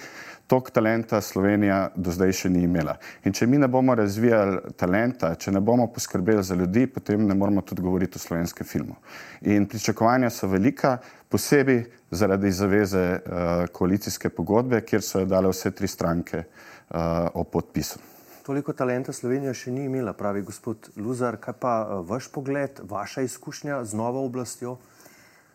tok 0.49 0.71
talenta 0.71 1.21
Slovenija 1.21 1.91
do 1.97 2.13
zdaj 2.13 2.33
še 2.33 2.49
ni 2.49 2.63
imela. 2.65 2.95
In 3.29 3.35
če 3.37 3.47
mi 3.47 3.61
ne 3.61 3.69
bomo 3.69 3.93
razvijali 3.95 4.73
talenta, 4.81 5.35
če 5.37 5.53
ne 5.53 5.61
bomo 5.61 5.91
poskrbeli 5.93 6.43
za 6.43 6.57
ljudi, 6.57 6.87
potem 6.89 7.27
ne 7.29 7.37
moramo 7.37 7.61
tudi 7.63 7.85
govoriti 7.85 8.17
o 8.17 8.23
slovenskem 8.23 8.67
filmu. 8.67 8.97
In 9.45 9.69
pričakovanja 9.69 10.31
so 10.33 10.49
velika, 10.49 10.97
posebej 11.29 11.83
zaradi 12.11 12.53
zaveze 12.53 13.05
uh, 13.21 13.67
koalicijske 13.73 14.33
pogodbe, 14.33 14.81
kjer 14.81 15.05
so 15.05 15.21
jo 15.21 15.29
dale 15.29 15.53
vse 15.53 15.75
tri 15.77 15.89
stranke 15.89 16.41
uh, 16.41 17.29
o 17.35 17.45
podpisu. 17.45 18.01
Toliko 18.49 18.73
talenta 18.73 19.13
Slovenija 19.13 19.53
še 19.53 19.75
ni 19.75 19.85
imela, 19.85 20.15
pravi 20.17 20.41
gospod 20.41 20.89
Luzar. 20.97 21.37
Kaj 21.37 21.61
pa 21.61 21.75
uh, 21.85 22.01
vaš 22.09 22.31
pogled, 22.33 22.81
vaša 22.89 23.29
izkušnja 23.29 23.83
z 23.85 24.01
novo 24.01 24.25
oblastjo? 24.25 24.79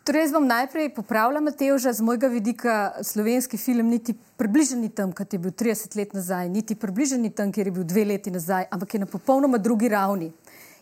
Torej, 0.04 0.22
jaz 0.22 0.32
bom 0.36 0.44
najprej 0.44 0.90
popravila 0.92 1.40
Mateoža, 1.40 1.94
z 1.96 2.04
mojega 2.04 2.28
vidika 2.28 2.92
slovenski 3.02 3.58
film 3.58 3.88
niti 3.88 4.12
približen 4.12 4.82
ni 4.84 4.90
tam, 4.92 5.14
kot 5.16 5.32
je 5.34 5.40
bil 5.40 5.52
30 5.56 5.96
let 5.96 6.12
nazaj, 6.12 6.50
niti 6.52 6.76
približen 6.76 7.24
ni 7.24 7.30
tam, 7.32 7.54
kjer 7.56 7.68
je 7.68 7.72
bil 7.72 7.86
dve 7.88 8.04
leti 8.06 8.32
nazaj, 8.32 8.68
ampak 8.68 8.94
je 8.94 9.00
na 9.00 9.08
popolnoma 9.08 9.58
drugi 9.58 9.88
ravni. 9.88 10.34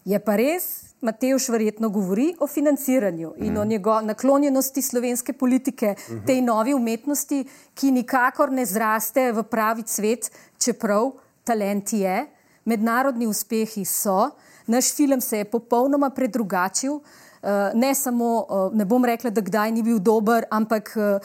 Je 0.10 0.18
pa 0.18 0.34
res, 0.42 0.66
Mateoš 1.06 1.52
verjetno 1.54 1.90
govori 1.94 2.32
o 2.40 2.48
financiranju 2.48 3.36
in 3.38 3.54
mm. 3.54 3.62
o 3.62 3.66
njegovi 3.66 4.06
naklonjenosti 4.06 4.82
slovenske 4.82 5.34
politike, 5.34 5.94
mm 5.94 6.14
-hmm. 6.14 6.26
tej 6.26 6.42
novi 6.42 6.74
umetnosti, 6.74 7.46
ki 7.74 7.92
nikakor 7.92 8.52
ne 8.52 8.66
zraste 8.66 9.32
v 9.32 9.44
pravi 9.44 9.84
cvet, 9.84 10.32
čeprav 10.58 11.12
talent 11.44 11.94
je, 11.94 12.26
mednarodni 12.66 13.28
uspehi 13.28 13.86
so, 13.86 14.30
naš 14.68 14.96
film 14.96 15.22
se 15.22 15.38
je 15.38 15.46
popolnoma 15.46 16.10
predrugačil. 16.10 17.00
Eh, 17.44 17.72
ne 17.74 17.96
samo, 17.96 18.46
eh, 18.50 18.76
ne 18.78 18.86
bom 18.86 19.06
rekla, 19.06 19.30
da 19.30 19.42
kdaj 19.42 19.72
ni 19.72 19.82
bil 19.84 20.00
dober, 20.00 20.46
ampak 20.52 20.94
eh, 20.96 21.20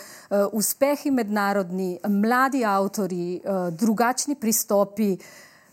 uspehi 0.53 1.11
mednarodni, 1.11 1.99
mladi 2.09 2.65
avtori, 2.65 3.43
drugačni 3.71 4.35
pristopi 4.35 5.17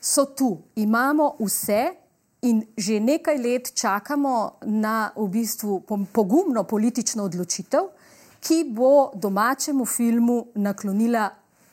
so 0.02 0.26
tu. 0.26 0.58
Imamo 0.76 1.36
vse 1.40 1.94
in 2.42 2.66
že 2.78 3.00
nekaj 3.00 3.38
let 3.38 3.72
čakamo 3.74 4.60
na 4.62 5.12
v 5.16 5.28
bistvu 5.28 5.82
pogumno 6.12 6.64
politično 6.64 7.24
odločitev, 7.24 7.88
ki 8.44 8.66
bo 8.68 9.12
domačemu 9.16 9.86
filmu 9.86 10.46
naklonila, 10.56 11.30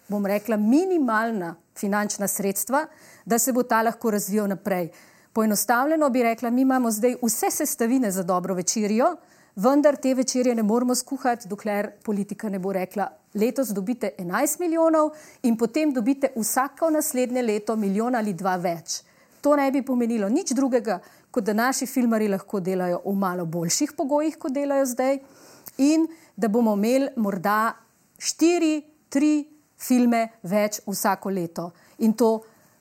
bom 0.08 0.26
rekla, 0.26 0.56
minimalna 0.56 1.56
finančna 1.74 2.28
sredstva, 2.28 2.86
da 3.24 3.38
se 3.38 3.52
bo 3.52 3.62
ta 3.62 3.82
lahko 3.82 4.10
razvijal 4.10 4.46
naprej. 4.48 4.90
Poenostavljeno 5.32 6.10
bi 6.10 6.22
rekla, 6.22 6.50
mi 6.50 6.62
imamo 6.62 6.90
zdaj 6.90 7.14
vse 7.22 7.50
sestavine 7.50 8.10
za 8.10 8.22
dobro 8.22 8.54
večerjo, 8.54 9.16
vendar 9.56 9.96
te 9.96 10.14
večerje 10.14 10.54
ne 10.54 10.62
moramo 10.62 10.94
skuhati, 10.94 11.48
dokler 11.48 11.90
politika 12.04 12.48
ne 12.48 12.58
bo 12.58 12.72
rekla, 12.72 13.08
letos 13.34 13.68
dobite 13.68 14.10
11 14.18 14.60
milijonov 14.60 15.10
in 15.42 15.56
potem 15.56 15.92
dobite 15.92 16.32
vsako 16.36 16.90
naslednje 16.90 17.42
leto 17.42 17.76
milijon 17.76 18.14
ali 18.14 18.32
dva 18.32 18.56
več. 18.56 19.02
To 19.40 19.56
ne 19.56 19.70
bi 19.70 19.82
pomenilo 19.82 20.28
nič 20.28 20.50
drugega, 20.52 20.98
kot 21.30 21.44
da 21.44 21.52
naši 21.52 21.86
filmari 21.86 22.28
lahko 22.28 22.60
delajo 22.60 23.00
v 23.04 23.14
malo 23.14 23.46
boljših 23.46 23.92
pogojih, 23.96 24.36
kot 24.38 24.52
delajo 24.52 24.84
zdaj, 24.86 25.18
in 25.78 26.08
da 26.36 26.48
bomo 26.48 26.74
imeli 26.74 27.08
morda 27.16 27.76
štiri, 28.18 28.82
tri 29.08 29.46
filme 29.78 30.28
več 30.42 30.80
vsako 30.86 31.30
leto. 31.30 31.70
In 31.98 32.12
to 32.12 32.40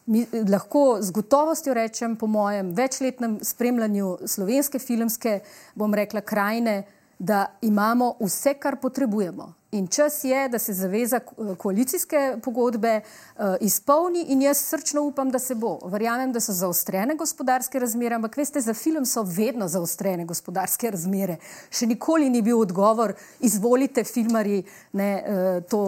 mi 0.09 0.25
lahko 0.49 0.97
z 1.01 1.11
gotovostjo 1.11 1.73
rečem, 1.73 2.15
po 2.15 2.27
mojem 2.27 2.73
večletnem 2.73 3.39
spremljanju 3.41 4.17
slovenske 4.25 4.79
filmske, 4.79 5.39
bom 5.75 5.93
rekla, 5.93 6.21
krajine, 6.21 6.83
da 7.19 7.45
imamo 7.61 8.15
vse, 8.19 8.53
kar 8.53 8.79
potrebujemo. 8.81 9.53
In 9.71 9.87
čas 9.87 10.23
je, 10.23 10.49
da 10.49 10.59
se 10.59 10.73
zaveza 10.73 11.19
koalicijske 11.57 12.37
pogodbe 12.43 13.01
uh, 13.01 13.45
izpolni, 13.61 14.23
in 14.33 14.41
jaz 14.41 14.57
srčno 14.57 15.03
upam, 15.03 15.29
da 15.29 15.39
se 15.39 15.55
bo. 15.55 15.75
Verjamem, 15.85 16.31
da 16.33 16.39
so 16.41 16.53
zaostrene 16.57 17.13
gospodarske 17.15 17.79
razmere, 17.79 18.15
ampak 18.15 18.37
veste, 18.37 18.61
za 18.61 18.73
film 18.73 19.05
so 19.05 19.21
vedno 19.21 19.67
zaostrene 19.67 20.25
gospodarske 20.25 20.89
razmere. 20.91 21.37
Še 21.69 21.85
nikoli 21.85 22.31
ni 22.33 22.41
bil 22.41 22.57
odgovor, 22.57 23.13
izvolite, 23.45 24.03
filmari, 24.03 24.63
ne, 24.97 25.11
uh, 25.21 25.61
to 25.69 25.85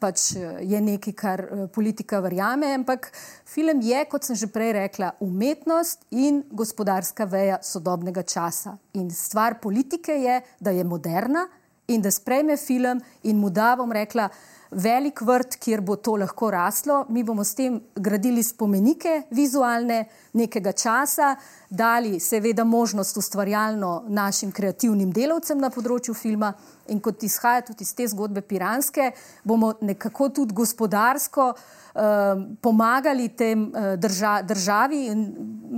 pač 0.00 0.30
je 0.64 0.80
nekaj, 0.80 1.12
kar 1.20 1.44
politika 1.74 2.24
verjame. 2.24 2.72
Ampak 2.80 3.12
film 3.44 3.84
je, 3.84 4.04
kot 4.08 4.24
sem 4.24 4.40
že 4.40 4.48
prej 4.48 4.72
rekla, 4.80 5.12
umetnost 5.20 6.08
in 6.16 6.46
gospodarska 6.48 7.28
veja 7.28 7.60
sodobnega 7.60 8.24
časa. 8.24 8.78
In 8.96 9.12
stvar 9.12 9.60
politike 9.60 10.16
je, 10.16 10.40
da 10.60 10.72
je 10.72 10.84
moderna 10.84 11.44
in 11.90 12.02
da 12.02 12.10
sprejme 12.10 12.56
film 12.56 13.00
in 13.22 13.38
mu 13.38 13.50
da, 13.50 13.74
bom 13.76 13.92
rekla, 13.92 14.28
velik 14.70 15.20
vrt, 15.26 15.56
kjer 15.58 15.80
bo 15.82 15.96
to 15.96 16.14
lahko 16.16 16.50
raslo. 16.50 17.04
Mi 17.08 17.24
bomo 17.26 17.44
s 17.44 17.54
tem 17.58 17.80
gradili 17.94 18.42
spomenike 18.42 19.22
vizualne 19.34 20.04
nekega 20.32 20.72
časa, 20.72 21.34
dali 21.70 22.20
seveda 22.20 22.64
možnost 22.64 23.16
ustvarjalno 23.16 24.04
našim 24.08 24.52
kreativnim 24.52 25.10
delavcem 25.12 25.58
na 25.58 25.70
področju 25.70 26.14
filma 26.14 26.52
in 26.90 27.00
kot 27.02 27.22
izhaja 27.22 27.64
tudi 27.66 27.86
iz 27.86 27.94
te 27.94 28.06
zgodbe 28.10 28.42
Piranske, 28.42 29.10
bomo 29.44 29.72
nekako 29.80 30.28
tudi 30.34 30.54
gospodarsko 30.54 31.50
uh, 31.50 32.46
pomagali 32.62 33.28
tem 33.34 33.68
uh, 33.70 33.94
drža, 33.98 34.40
državi 34.46 35.04
in 35.10 35.26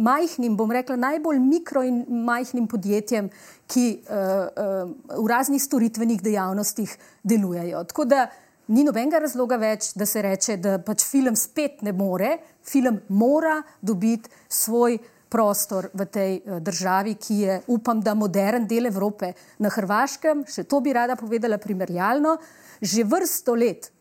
majhnim, 0.03 0.57
bom 0.57 0.71
rekla, 0.73 0.97
najbolj 1.01 1.39
mikro 1.43 1.83
in 1.87 2.03
majhnim 2.27 2.67
podjetjem, 2.71 3.31
ki 3.71 3.87
uh, 4.03 4.17
uh, 4.17 4.91
v 5.17 5.27
raznih 5.31 5.63
storitvenih 5.63 6.23
dejavnostih 6.23 6.97
delujejo. 7.23 7.85
Tako 7.93 8.07
da 8.11 8.27
ni 8.73 8.85
nobenega 8.85 9.23
razloga 9.23 9.57
več, 9.61 9.93
da 9.99 10.07
se 10.07 10.23
reče, 10.23 10.59
da 10.63 10.77
pač 10.83 11.07
film 11.09 11.37
spet 11.39 11.83
ne 11.87 11.95
more, 11.97 12.37
film 12.67 13.01
mora 13.09 13.61
dobiti 13.81 14.31
svoj 14.49 14.99
prostor 15.33 15.89
v 15.95 16.09
tej 16.13 16.37
uh, 16.41 16.59
državi, 16.61 17.17
ki 17.17 17.39
je, 17.47 17.63
upam, 17.73 18.03
da 18.03 18.17
modern 18.19 18.67
del 18.69 18.91
Evrope. 18.91 19.33
Na 19.63 19.73
Hrvaškem, 19.73 20.45
še 20.51 20.67
to 20.69 20.83
bi 20.85 20.93
rada 20.93 21.17
povedala 21.17 21.61
primerjalno, 21.63 22.37
že 22.83 23.07
vrsto 23.07 23.55
let 23.55 23.92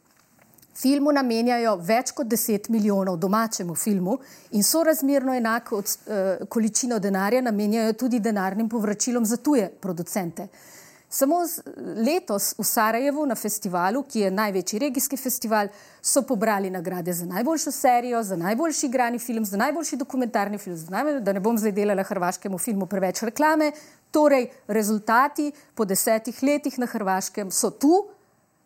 filmu 0.75 1.12
namenjajo 1.12 1.75
več 1.75 2.12
kot 2.12 2.27
10 2.27 2.69
milijonov 2.69 3.17
domačemu 3.17 3.75
filmu 3.75 4.17
in 4.51 4.63
sorazmerno 4.63 5.34
enako 5.34 5.77
od, 5.77 5.86
uh, 5.86 6.47
količino 6.49 6.99
denarja 6.99 7.41
namenjajo 7.41 7.93
tudi 7.93 8.19
denarnim 8.19 8.69
povračilom 8.69 9.25
za 9.25 9.38
tuje 9.38 9.69
producente. 9.81 10.47
Samo 11.13 11.41
letos 11.95 12.53
v 12.57 12.63
Sarajevu 12.63 13.25
na 13.27 13.36
festivalu, 13.36 13.99
ki 14.07 14.19
je 14.19 14.29
največji 14.31 14.77
regijski 14.79 15.17
festival, 15.19 15.67
so 16.01 16.21
pobrali 16.23 16.69
nagrade 16.71 17.12
za 17.13 17.25
najboljšo 17.25 17.71
serijo, 17.71 18.21
za 18.23 18.38
najboljši 18.39 18.86
igrani 18.88 19.19
film, 19.19 19.45
za 19.45 19.57
najboljši 19.57 19.99
dokumentarni 19.99 20.57
film, 20.57 20.77
najbolj, 20.89 21.19
da 21.19 21.34
ne 21.34 21.43
bom 21.43 21.57
zdaj 21.57 21.71
delala 21.75 22.05
hrvaškemu 22.07 22.57
filmu 22.57 22.88
preveč 22.88 23.25
reklame. 23.27 23.73
Torej, 24.12 24.47
rezultati 24.67 25.51
po 25.75 25.86
desetih 25.86 26.39
letih 26.43 26.79
na 26.79 26.88
Hrvaškem 26.88 27.51
so 27.51 27.69
tu, 27.69 28.07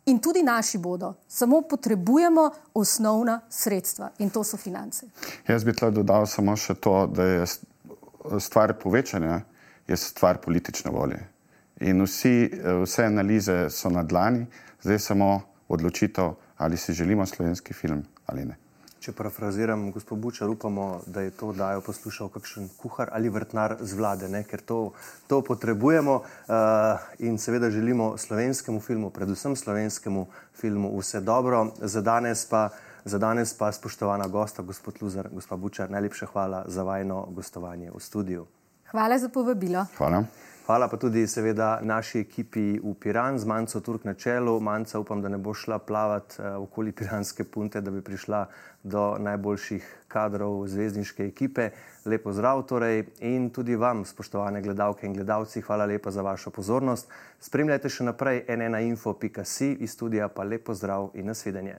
In 0.05 0.19
tudi 0.19 0.43
naši 0.43 0.77
bodo, 0.77 1.13
samo 1.27 1.61
potrebujemo 1.61 2.51
osnovna 2.73 3.39
sredstva 3.49 4.11
in 4.19 4.29
to 4.29 4.43
so 4.43 4.57
finance. 4.57 5.05
Jaz 5.47 5.63
bi 5.65 5.73
tukaj 5.73 5.91
dodal 5.91 6.27
samo 6.29 6.53
še 6.55 6.75
to, 6.77 7.07
da 7.07 7.23
je 7.23 7.47
stvar 8.39 8.75
povečanja, 8.77 9.41
je 9.87 9.97
stvar 9.97 10.37
politične 10.41 10.91
volje. 10.91 11.23
In 11.81 12.05
vsi, 12.05 12.51
vse 12.83 13.05
analize 13.05 13.69
so 13.69 13.89
na 13.89 14.03
dlani, 14.03 14.45
zdaj 14.83 14.99
samo 14.99 15.41
odločitev, 15.67 16.35
ali 16.57 16.77
si 16.77 16.93
želimo 16.93 17.25
slovenski 17.25 17.73
film 17.73 18.05
ali 18.25 18.45
ne. 18.45 18.57
Če 19.05 19.11
parafraziram, 19.13 19.91
gospod 19.93 20.17
Bučar, 20.17 20.49
upamo, 20.49 20.85
da 21.05 21.21
je 21.21 21.29
to 21.37 21.51
dajo 21.53 21.83
poslušal 21.85 22.31
kakšen 22.33 22.71
kuhar 22.81 23.11
ali 23.13 23.29
vrtnar 23.29 23.75
z 23.77 23.93
vlade, 23.99 24.25
ne? 24.33 24.41
ker 24.49 24.63
to, 24.65 24.77
to 25.29 25.43
potrebujemo 25.45 26.15
uh, 26.23 27.03
in 27.21 27.37
seveda 27.37 27.69
želimo 27.69 28.15
slovenskemu 28.17 28.79
filmu, 28.81 29.11
predvsem 29.13 29.53
slovenskemu 29.55 30.25
filmu, 30.57 30.89
vse 30.97 31.21
dobro. 31.21 31.59
Za 31.77 32.01
danes 32.01 32.47
pa, 32.49 32.69
za 33.05 33.21
danes 33.21 33.53
pa 33.53 33.69
spoštovana 33.71 34.25
gosta, 34.27 34.65
gospod 34.65 34.97
Luzar, 35.05 35.29
gospod 35.29 35.61
Bučar, 35.61 35.93
najlepša 35.93 36.31
hvala 36.33 36.63
za 36.65 36.83
vajno 36.83 37.27
gostovanje 37.29 37.93
v 37.93 38.01
studiu. 38.01 38.47
Hvala 38.89 39.21
za 39.21 39.29
povabilo. 39.29 39.85
Hvala. 40.01 40.23
Hvala 40.65 40.87
pa 40.87 40.97
tudi 40.97 41.27
seveda 41.29 41.77
naši 41.85 42.23
ekipi 42.25 42.79
v 42.81 42.93
Piran 42.97 43.37
z 43.37 43.45
Manco 43.45 43.79
Turk 43.85 44.01
na 44.03 44.15
čelu. 44.17 44.59
Manca 44.59 44.99
upam, 44.99 45.21
da 45.21 45.29
ne 45.29 45.37
bo 45.37 45.53
šla 45.53 45.77
plavati 45.79 46.41
uh, 46.41 46.57
okoli 46.63 46.91
Piranske 46.91 47.43
punte, 47.43 47.81
da 47.81 47.91
bi 47.91 48.01
prišla 48.01 48.47
do 48.83 49.03
najboljših 49.21 49.85
kadrov 50.07 50.65
zvezdniške 50.67 51.27
ekipe. 51.29 51.69
Lepo 52.05 52.33
zdrav 52.33 52.65
torej 52.65 53.05
in 53.21 53.51
tudi 53.53 53.75
vam, 53.75 54.05
spoštovane 54.05 54.61
gledalke 54.61 55.05
in 55.05 55.13
gledalci, 55.13 55.61
hvala 55.61 55.85
lepa 55.85 56.11
za 56.11 56.25
vašo 56.25 56.49
pozornost. 56.49 57.13
Spremljajte 57.39 57.89
še 57.89 58.09
naprej 58.09 58.47
nnainfo.si 58.49 59.75
iz 59.85 59.93
studija 59.93 60.33
pa 60.33 60.43
lepo 60.43 60.73
zdrav 60.73 61.11
in 61.13 61.29
nasvidenje. 61.29 61.77